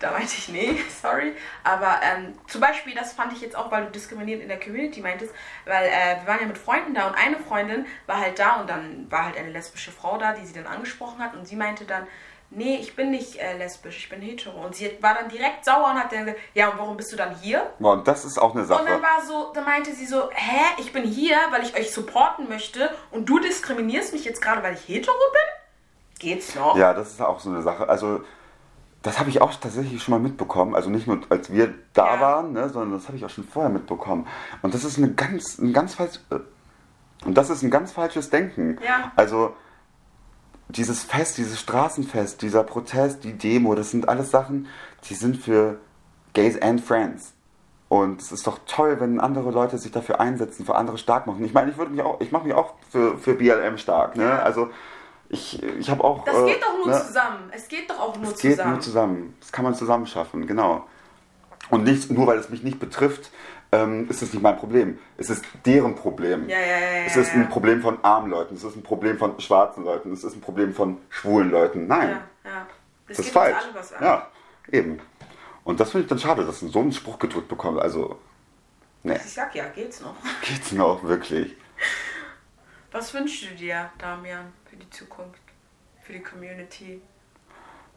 Da 0.00 0.10
meinte 0.10 0.34
ich, 0.36 0.48
nee, 0.48 0.78
sorry. 1.02 1.34
Aber 1.64 2.00
ähm, 2.02 2.34
zum 2.48 2.60
Beispiel, 2.60 2.94
das 2.94 3.12
fand 3.12 3.32
ich 3.32 3.40
jetzt 3.40 3.56
auch, 3.56 3.70
weil 3.70 3.86
du 3.86 3.90
diskriminierend 3.92 4.42
in 4.42 4.48
der 4.48 4.60
Community 4.60 5.00
meintest, 5.00 5.32
weil 5.64 5.86
äh, 5.86 6.20
wir 6.20 6.26
waren 6.26 6.40
ja 6.40 6.46
mit 6.46 6.58
Freunden 6.58 6.94
da 6.94 7.06
und 7.06 7.14
eine 7.14 7.38
Freundin 7.38 7.86
war 8.06 8.18
halt 8.18 8.38
da 8.38 8.56
und 8.60 8.68
dann 8.68 9.10
war 9.10 9.24
halt 9.26 9.36
eine 9.36 9.50
lesbische 9.50 9.90
Frau 9.90 10.18
da, 10.18 10.32
die 10.32 10.44
sie 10.46 10.52
dann 10.54 10.66
angesprochen 10.66 11.18
hat 11.20 11.34
und 11.34 11.46
sie 11.46 11.56
meinte 11.56 11.84
dann, 11.84 12.06
nee, 12.50 12.76
ich 12.76 12.94
bin 12.94 13.10
nicht 13.10 13.36
äh, 13.36 13.56
lesbisch, 13.56 13.96
ich 13.96 14.08
bin 14.08 14.20
hetero. 14.20 14.64
Und 14.64 14.74
sie 14.76 14.96
war 15.00 15.14
dann 15.14 15.28
direkt 15.28 15.64
sauer 15.64 15.90
und 15.90 15.98
hat 15.98 16.12
dann 16.12 16.26
gesagt, 16.26 16.40
ja, 16.54 16.68
und 16.68 16.78
warum 16.78 16.96
bist 16.96 17.12
du 17.12 17.16
dann 17.16 17.34
hier? 17.36 17.72
Und 17.78 18.06
das 18.06 18.24
ist 18.24 18.38
auch 18.38 18.54
eine 18.54 18.62
Und 18.62 18.70
dann 18.70 18.86
Sache. 18.86 19.02
war 19.02 19.22
so, 19.26 19.52
da 19.54 19.62
meinte 19.62 19.92
sie 19.92 20.06
so, 20.06 20.30
hä, 20.32 20.60
ich 20.78 20.92
bin 20.92 21.04
hier, 21.04 21.36
weil 21.50 21.62
ich 21.62 21.74
euch 21.76 21.92
supporten 21.92 22.48
möchte 22.48 22.94
und 23.10 23.28
du 23.28 23.38
diskriminierst 23.38 24.12
mich 24.12 24.24
jetzt 24.24 24.40
gerade, 24.42 24.62
weil 24.62 24.74
ich 24.74 24.86
hetero 24.86 25.14
bin? 25.32 25.40
Geht's 26.18 26.54
noch? 26.54 26.76
Ja, 26.76 26.94
das 26.94 27.12
ist 27.12 27.20
auch 27.22 27.40
so 27.40 27.50
eine 27.50 27.62
Sache. 27.62 27.88
Also, 27.88 28.20
das 29.02 29.18
habe 29.20 29.30
ich 29.30 29.40
auch 29.40 29.54
tatsächlich 29.54 30.02
schon 30.02 30.12
mal 30.12 30.20
mitbekommen. 30.20 30.74
Also 30.74 30.90
nicht 30.90 31.06
nur, 31.06 31.20
als 31.28 31.52
wir 31.52 31.74
da 31.92 32.14
Ja. 32.14 32.20
waren, 32.20 32.52
ne, 32.52 32.68
sondern 32.68 32.92
das 32.98 33.06
habe 33.06 33.16
ich 33.16 33.24
auch 33.24 33.30
schon 33.30 33.44
vorher 33.44 33.70
mitbekommen. 33.70 34.26
Und 34.62 34.74
das 34.74 34.82
ist 34.84 34.98
eine 34.98 35.12
ganz, 35.12 35.58
ein 35.58 35.72
ganz 35.72 35.94
falsch, 35.94 36.18
äh, 36.30 36.38
und 37.24 37.34
das 37.36 37.50
ist 37.50 37.62
ein 37.62 37.70
ganz 37.70 37.92
falsches 37.92 38.30
Denken. 38.30 38.78
Ja. 38.84 39.12
Also 39.14 39.54
dieses 40.68 41.04
Fest, 41.04 41.38
dieses 41.38 41.60
Straßenfest, 41.60 42.42
dieser 42.42 42.64
Protest, 42.64 43.22
die 43.24 43.34
Demo, 43.34 43.74
das 43.74 43.90
sind 43.92 44.08
alles 44.08 44.30
Sachen, 44.30 44.66
die 45.08 45.14
sind 45.14 45.36
für 45.36 45.78
Gays 46.32 46.60
and 46.60 46.80
Friends. 46.80 47.32
Und 47.88 48.20
es 48.20 48.32
ist 48.32 48.46
doch 48.48 48.58
toll, 48.66 48.96
wenn 48.98 49.20
andere 49.20 49.52
Leute 49.52 49.78
sich 49.78 49.92
dafür 49.92 50.18
einsetzen, 50.18 50.66
für 50.66 50.74
andere 50.74 50.98
stark 50.98 51.28
machen. 51.28 51.44
Ich 51.44 51.54
meine, 51.54 51.70
ich 51.70 51.78
würde 51.78 51.92
mich 51.92 52.02
auch, 52.02 52.20
ich 52.20 52.32
mache 52.32 52.44
mich 52.44 52.54
auch 52.54 52.74
für, 52.90 53.16
für 53.16 53.34
BLM 53.34 53.78
stark. 53.78 54.16
Ne? 54.16 54.24
Ja. 54.24 54.38
Also 54.40 54.70
ich, 55.28 55.62
ich 55.62 55.90
habe 55.90 56.02
auch. 56.04 56.24
Das 56.24 56.36
äh, 56.36 56.46
geht 56.46 56.62
doch 56.62 56.76
nur 56.76 56.86
ne? 56.86 57.02
zusammen. 57.04 57.50
Es 57.52 57.68
geht 57.68 57.90
doch 57.90 57.98
auch 58.00 58.16
nur 58.16 58.32
Es 58.32 58.38
geht 58.40 58.52
zusammen. 58.52 58.70
nur 58.72 58.80
zusammen. 58.80 59.36
Das 59.40 59.52
kann 59.52 59.64
man 59.64 59.74
zusammen 59.74 60.06
schaffen, 60.06 60.46
genau. 60.46 60.86
Und 61.70 61.84
nicht 61.84 62.10
nur, 62.10 62.26
weil 62.26 62.38
es 62.38 62.48
mich 62.48 62.62
nicht 62.62 62.78
betrifft, 62.78 63.30
ähm, 63.72 64.08
ist 64.08 64.22
es 64.22 64.32
nicht 64.32 64.42
mein 64.42 64.56
Problem. 64.56 64.98
Es 65.16 65.30
ist 65.30 65.44
deren 65.64 65.96
Problem. 65.96 66.48
Ja, 66.48 66.58
ja, 66.60 66.66
ja, 66.66 67.04
es 67.06 67.16
ist 67.16 67.32
ein 67.34 67.48
Problem 67.48 67.82
von 67.82 67.98
armen 68.04 68.30
Leuten. 68.30 68.54
Es 68.54 68.62
ist 68.62 68.76
ein 68.76 68.82
Problem 68.84 69.18
von 69.18 69.38
schwarzen 69.40 69.84
Leuten. 69.84 70.12
Es 70.12 70.22
ist 70.22 70.34
ein 70.34 70.40
Problem 70.40 70.72
von 70.72 70.98
schwulen 71.10 71.50
Leuten. 71.50 71.86
Nein, 71.88 72.10
Ja, 72.10 72.50
ja. 72.50 72.66
Das, 73.08 73.16
das 73.16 73.18
ist 73.18 73.32
geht 73.32 73.36
uns 73.36 73.44
falsch. 73.44 73.56
alle 73.64 73.74
was 73.74 73.92
an. 73.94 74.04
Ja, 74.04 74.26
eben. 74.70 75.00
Und 75.64 75.80
das 75.80 75.90
finde 75.90 76.04
ich 76.04 76.08
dann 76.08 76.18
schade, 76.20 76.44
dass 76.44 76.62
man 76.62 76.70
so 76.70 76.78
einen 76.78 76.92
Spruch 76.92 77.18
gedrückt 77.18 77.48
bekommt. 77.48 77.80
Also, 77.80 78.18
ne, 79.02 79.16
Ich 79.16 79.32
sag 79.32 79.52
ja, 79.56 79.64
geht's 79.74 80.00
noch. 80.00 80.14
geht's 80.42 80.78
auch 80.78 81.02
wirklich. 81.02 81.56
Was 82.92 83.12
wünschst 83.14 83.50
du 83.50 83.54
dir, 83.54 83.90
Damian, 83.98 84.52
für 84.68 84.76
die 84.76 84.88
Zukunft? 84.90 85.40
Für 86.02 86.12
die 86.12 86.22
Community? 86.22 87.00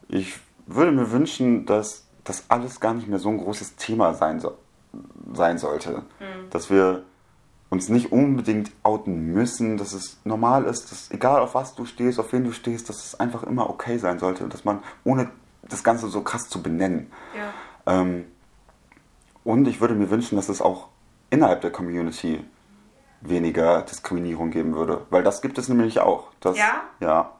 Ich 0.08 0.38
würde 0.66 0.92
mir 0.92 1.10
wünschen, 1.10 1.66
dass 1.66 2.06
das 2.24 2.44
alles 2.48 2.80
gar 2.80 2.94
nicht 2.94 3.08
mehr 3.08 3.18
so 3.18 3.28
ein 3.28 3.38
großes 3.38 3.76
Thema 3.76 4.14
sein, 4.14 4.40
so, 4.40 4.58
sein 5.32 5.58
sollte. 5.58 6.02
Dass 6.50 6.70
wir 6.70 7.04
uns 7.70 7.88
nicht 7.88 8.10
unbedingt 8.10 8.72
outen 8.82 9.32
müssen, 9.32 9.76
dass 9.76 9.92
es 9.92 10.18
normal 10.24 10.64
ist, 10.64 10.90
dass 10.90 11.10
egal 11.12 11.40
auf 11.40 11.54
was 11.54 11.74
du 11.76 11.86
stehst, 11.86 12.18
auf 12.18 12.32
wen 12.32 12.44
du 12.44 12.52
stehst, 12.52 12.88
dass 12.88 13.04
es 13.04 13.18
einfach 13.18 13.44
immer 13.44 13.70
okay 13.70 13.96
sein 13.98 14.18
sollte 14.18 14.42
und 14.42 14.52
dass 14.52 14.64
man 14.64 14.82
ohne 15.04 15.30
das 15.62 15.84
Ganze 15.84 16.08
so 16.08 16.22
krass 16.22 16.48
zu 16.48 16.62
benennen. 16.62 17.12
Ja. 17.36 18.00
Ähm, 18.00 18.24
und 19.44 19.68
ich 19.68 19.80
würde 19.80 19.94
mir 19.94 20.10
wünschen, 20.10 20.36
dass 20.36 20.48
es 20.48 20.60
auch 20.60 20.88
innerhalb 21.30 21.60
der 21.60 21.70
Community 21.70 22.44
weniger 23.20 23.82
Diskriminierung 23.82 24.50
geben 24.50 24.74
würde, 24.74 25.02
weil 25.10 25.22
das 25.22 25.42
gibt 25.42 25.58
es 25.58 25.68
nämlich 25.68 26.00
auch. 26.00 26.28
Das, 26.40 26.56
Ja? 26.56 26.82
Ja. 27.00 27.30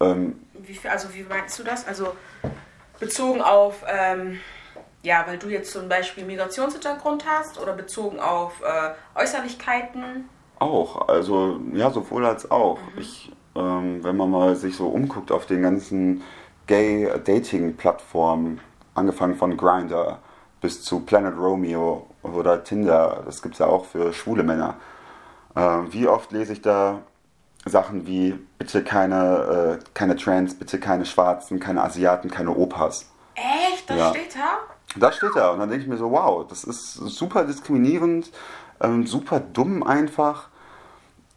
Ähm, 0.00 0.40
Wie, 0.54 0.74
viel- 0.74 0.90
also 0.90 1.12
wie 1.14 1.22
meinst 1.24 1.58
du 1.58 1.64
das? 1.64 1.86
Also 1.86 2.08
bezogen 2.98 3.42
auf, 3.42 3.84
ähm, 3.86 4.40
ja, 5.02 5.24
weil 5.26 5.36
du 5.38 5.48
jetzt 5.48 5.72
zum 5.72 5.88
Beispiel 5.88 6.24
Migrationshintergrund 6.24 7.24
hast 7.26 7.60
oder 7.60 7.72
bezogen 7.72 8.20
auf 8.20 8.60
äh, 8.62 9.18
Äußerlichkeiten? 9.20 10.28
Auch, 10.58 11.08
also 11.08 11.60
ja, 11.72 11.90
sowohl 11.90 12.24
als 12.24 12.50
auch. 12.50 12.78
Ich, 12.96 13.32
ähm, 13.56 14.02
wenn 14.04 14.16
man 14.16 14.30
mal 14.30 14.54
sich 14.56 14.76
so 14.76 14.86
umguckt 14.86 15.32
auf 15.32 15.44
den 15.46 15.60
ganzen 15.62 16.22
Gay-Dating-Plattformen, 16.68 18.60
angefangen 18.94 19.34
von 19.36 19.56
Grindr 19.56 20.18
bis 20.60 20.82
zu 20.82 21.00
Planet 21.00 21.36
Romeo 21.36 22.06
oder 22.22 22.62
Tinder, 22.62 23.22
das 23.26 23.42
gibt 23.42 23.54
es 23.54 23.58
ja 23.58 23.66
auch 23.66 23.84
für 23.84 24.12
schwule 24.12 24.42
Männer. 24.44 24.76
Ähm, 25.56 25.92
wie 25.92 26.06
oft 26.06 26.32
lese 26.32 26.52
ich 26.54 26.62
da 26.62 27.02
Sachen 27.64 28.06
wie 28.06 28.32
bitte 28.58 28.82
keine, 28.82 29.78
äh, 29.80 29.84
keine 29.94 30.16
Trans, 30.16 30.54
bitte 30.54 30.80
keine 30.80 31.04
Schwarzen, 31.06 31.60
keine 31.60 31.82
Asiaten, 31.82 32.30
keine 32.30 32.50
Opas. 32.56 33.08
Echt? 33.34 33.88
Das 33.88 33.96
Ja. 33.96 34.10
steht 34.10 34.34
da? 34.34 34.58
Da 34.98 35.12
steht 35.12 35.36
er 35.36 35.52
und 35.52 35.58
dann 35.60 35.70
denke 35.70 35.84
ich 35.84 35.88
mir 35.88 35.96
so, 35.96 36.10
wow, 36.10 36.46
das 36.46 36.64
ist 36.64 36.94
super 36.94 37.44
diskriminierend, 37.44 38.30
ähm, 38.80 39.06
super 39.06 39.40
dumm 39.40 39.82
einfach. 39.82 40.48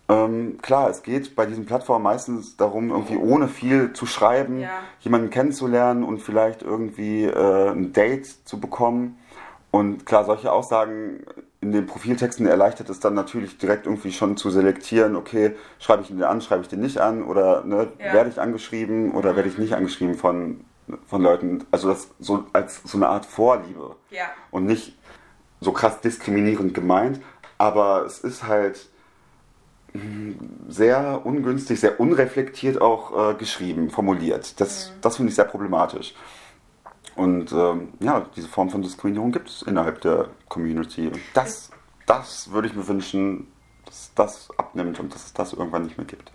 Ähm, 0.10 0.60
klar, 0.62 0.90
es 0.90 1.04
geht 1.04 1.36
bei 1.36 1.46
diesen 1.46 1.66
Plattformen 1.66 2.04
meistens 2.04 2.58
darum, 2.58 2.90
irgendwie 2.92 3.18
ohne 3.18 3.48
viel 3.48 3.94
zu 3.94 4.06
schreiben, 4.06 4.60
Ja. 4.62 4.70
jemanden 5.00 5.30
kennenzulernen 5.30 6.04
und 6.04 6.20
vielleicht 6.22 6.62
irgendwie 6.64 7.24
äh, 7.26 7.70
ein 7.72 7.94
Date 7.94 8.28
zu 8.48 8.60
bekommen. 8.60 9.18
Und 9.72 10.06
klar, 10.06 10.26
solche 10.26 10.52
Aussagen 10.52 11.24
in 11.66 11.72
den 11.72 11.88
Profiltexten 11.88 12.46
erleichtert 12.46 12.90
es 12.92 13.00
dann 13.00 13.16
natürlich 13.16 13.58
direkt 13.58 13.88
irgendwie 13.88 14.12
schon 14.12 14.38
zu 14.38 14.52
selektieren, 14.52 15.16
okay, 15.16 15.56
schreibe 15.80 16.04
ich 16.04 16.12
ihn 16.12 16.22
an, 16.22 16.40
schreibe 16.42 16.62
ich 16.62 16.68
den 16.68 16.80
nicht 16.80 17.00
an 17.00 17.24
oder 17.24 17.64
ne, 17.64 17.88
Ja. 18.04 18.14
werde 18.14 18.30
ich 18.30 18.40
angeschrieben 18.40 19.12
oder 19.12 19.36
werde 19.36 19.50
ich 19.50 19.58
nicht 19.58 19.74
angeschrieben 19.74 20.14
von, 20.16 20.64
von 21.08 21.24
Leuten. 21.24 21.66
Also 21.72 21.88
das 21.90 22.10
so 22.20 22.46
als 22.54 22.82
so 22.84 23.00
eine 23.00 23.08
Art 23.08 23.26
Vorliebe 23.26 23.96
Ja. 24.12 24.26
und 24.52 24.66
nicht 24.68 24.96
so 25.60 25.72
krass 25.72 26.02
diskriminierend 26.02 26.76
gemeint, 26.76 27.20
aber 27.58 28.06
es 28.06 28.20
ist 28.20 28.44
halt, 28.44 28.88
sehr 30.68 31.26
ungünstig, 31.26 31.80
sehr 31.80 32.02
unreflektiert 32.02 32.82
auch 32.82 33.32
äh, 33.32 33.34
geschrieben, 33.36 33.90
formuliert. 33.90 34.60
Das, 34.60 34.92
das 35.00 35.16
finde 35.16 35.30
ich 35.30 35.36
sehr 35.36 35.46
problematisch. 35.46 36.14
Und 37.16 37.52
ähm, 37.54 37.94
ja, 38.00 38.26
diese 38.36 38.48
Form 38.48 38.70
von 38.70 38.82
Diskriminierung 38.82 39.32
gibt 39.32 39.50
es 39.50 39.62
innerhalb 39.62 40.02
der 40.02 40.30
Community. 40.50 41.12
Das, 41.34 41.72
das 42.06 42.52
würde 42.52 42.68
ich 42.68 42.76
mir 42.76 42.88
wünschen, 42.88 43.48
dass 43.86 44.12
das 44.16 44.50
abnimmt 44.58 45.00
und 45.00 45.14
dass 45.14 45.26
es 45.28 45.34
das 45.34 45.54
irgendwann 45.54 45.84
nicht 45.84 45.98
mehr 45.98 46.08
gibt. 46.08 46.32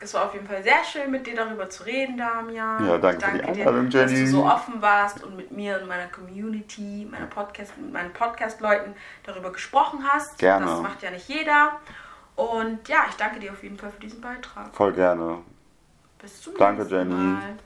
Es 0.00 0.12
war 0.12 0.26
auf 0.26 0.34
jeden 0.34 0.46
Fall 0.46 0.62
sehr 0.62 0.84
schön, 0.84 1.10
mit 1.10 1.26
dir 1.26 1.34
darüber 1.34 1.68
zu 1.70 1.84
reden, 1.84 2.16
Damian. 2.18 2.84
Ja, 2.86 2.98
danke 2.98 3.18
Ich 3.18 3.24
für 3.24 3.32
die 3.32 3.38
dir, 3.38 3.48
Einladung, 3.68 3.90
dass 3.90 4.10
du 4.10 4.16
Jenny. 4.16 4.26
so 4.26 4.44
offen 4.44 4.82
warst 4.82 5.24
und 5.24 5.36
mit 5.36 5.50
mir 5.50 5.80
und 5.80 5.88
meiner 5.88 6.08
Community, 6.08 7.08
meiner 7.10 7.26
Podcast, 7.26 7.76
mit 7.78 7.92
meinen 7.92 8.12
Podcast-Leuten 8.12 8.94
darüber 9.24 9.50
gesprochen 9.52 10.00
hast. 10.06 10.36
Gerne. 10.38 10.66
Das 10.66 10.80
macht 10.82 11.02
ja 11.02 11.10
nicht 11.10 11.28
jeder. 11.28 11.78
Und 12.36 12.86
ja, 12.88 13.06
ich 13.08 13.14
danke 13.16 13.40
dir 13.40 13.52
auf 13.52 13.62
jeden 13.62 13.78
Fall 13.78 13.90
für 13.90 14.00
diesen 14.00 14.20
Beitrag. 14.20 14.74
Voll 14.74 14.92
gerne. 14.92 15.38
Bis 16.20 16.42
zum 16.42 16.54
Danke, 16.58 16.82
nächsten 16.82 16.96
Jenny. 16.96 17.14
Mal. 17.14 17.56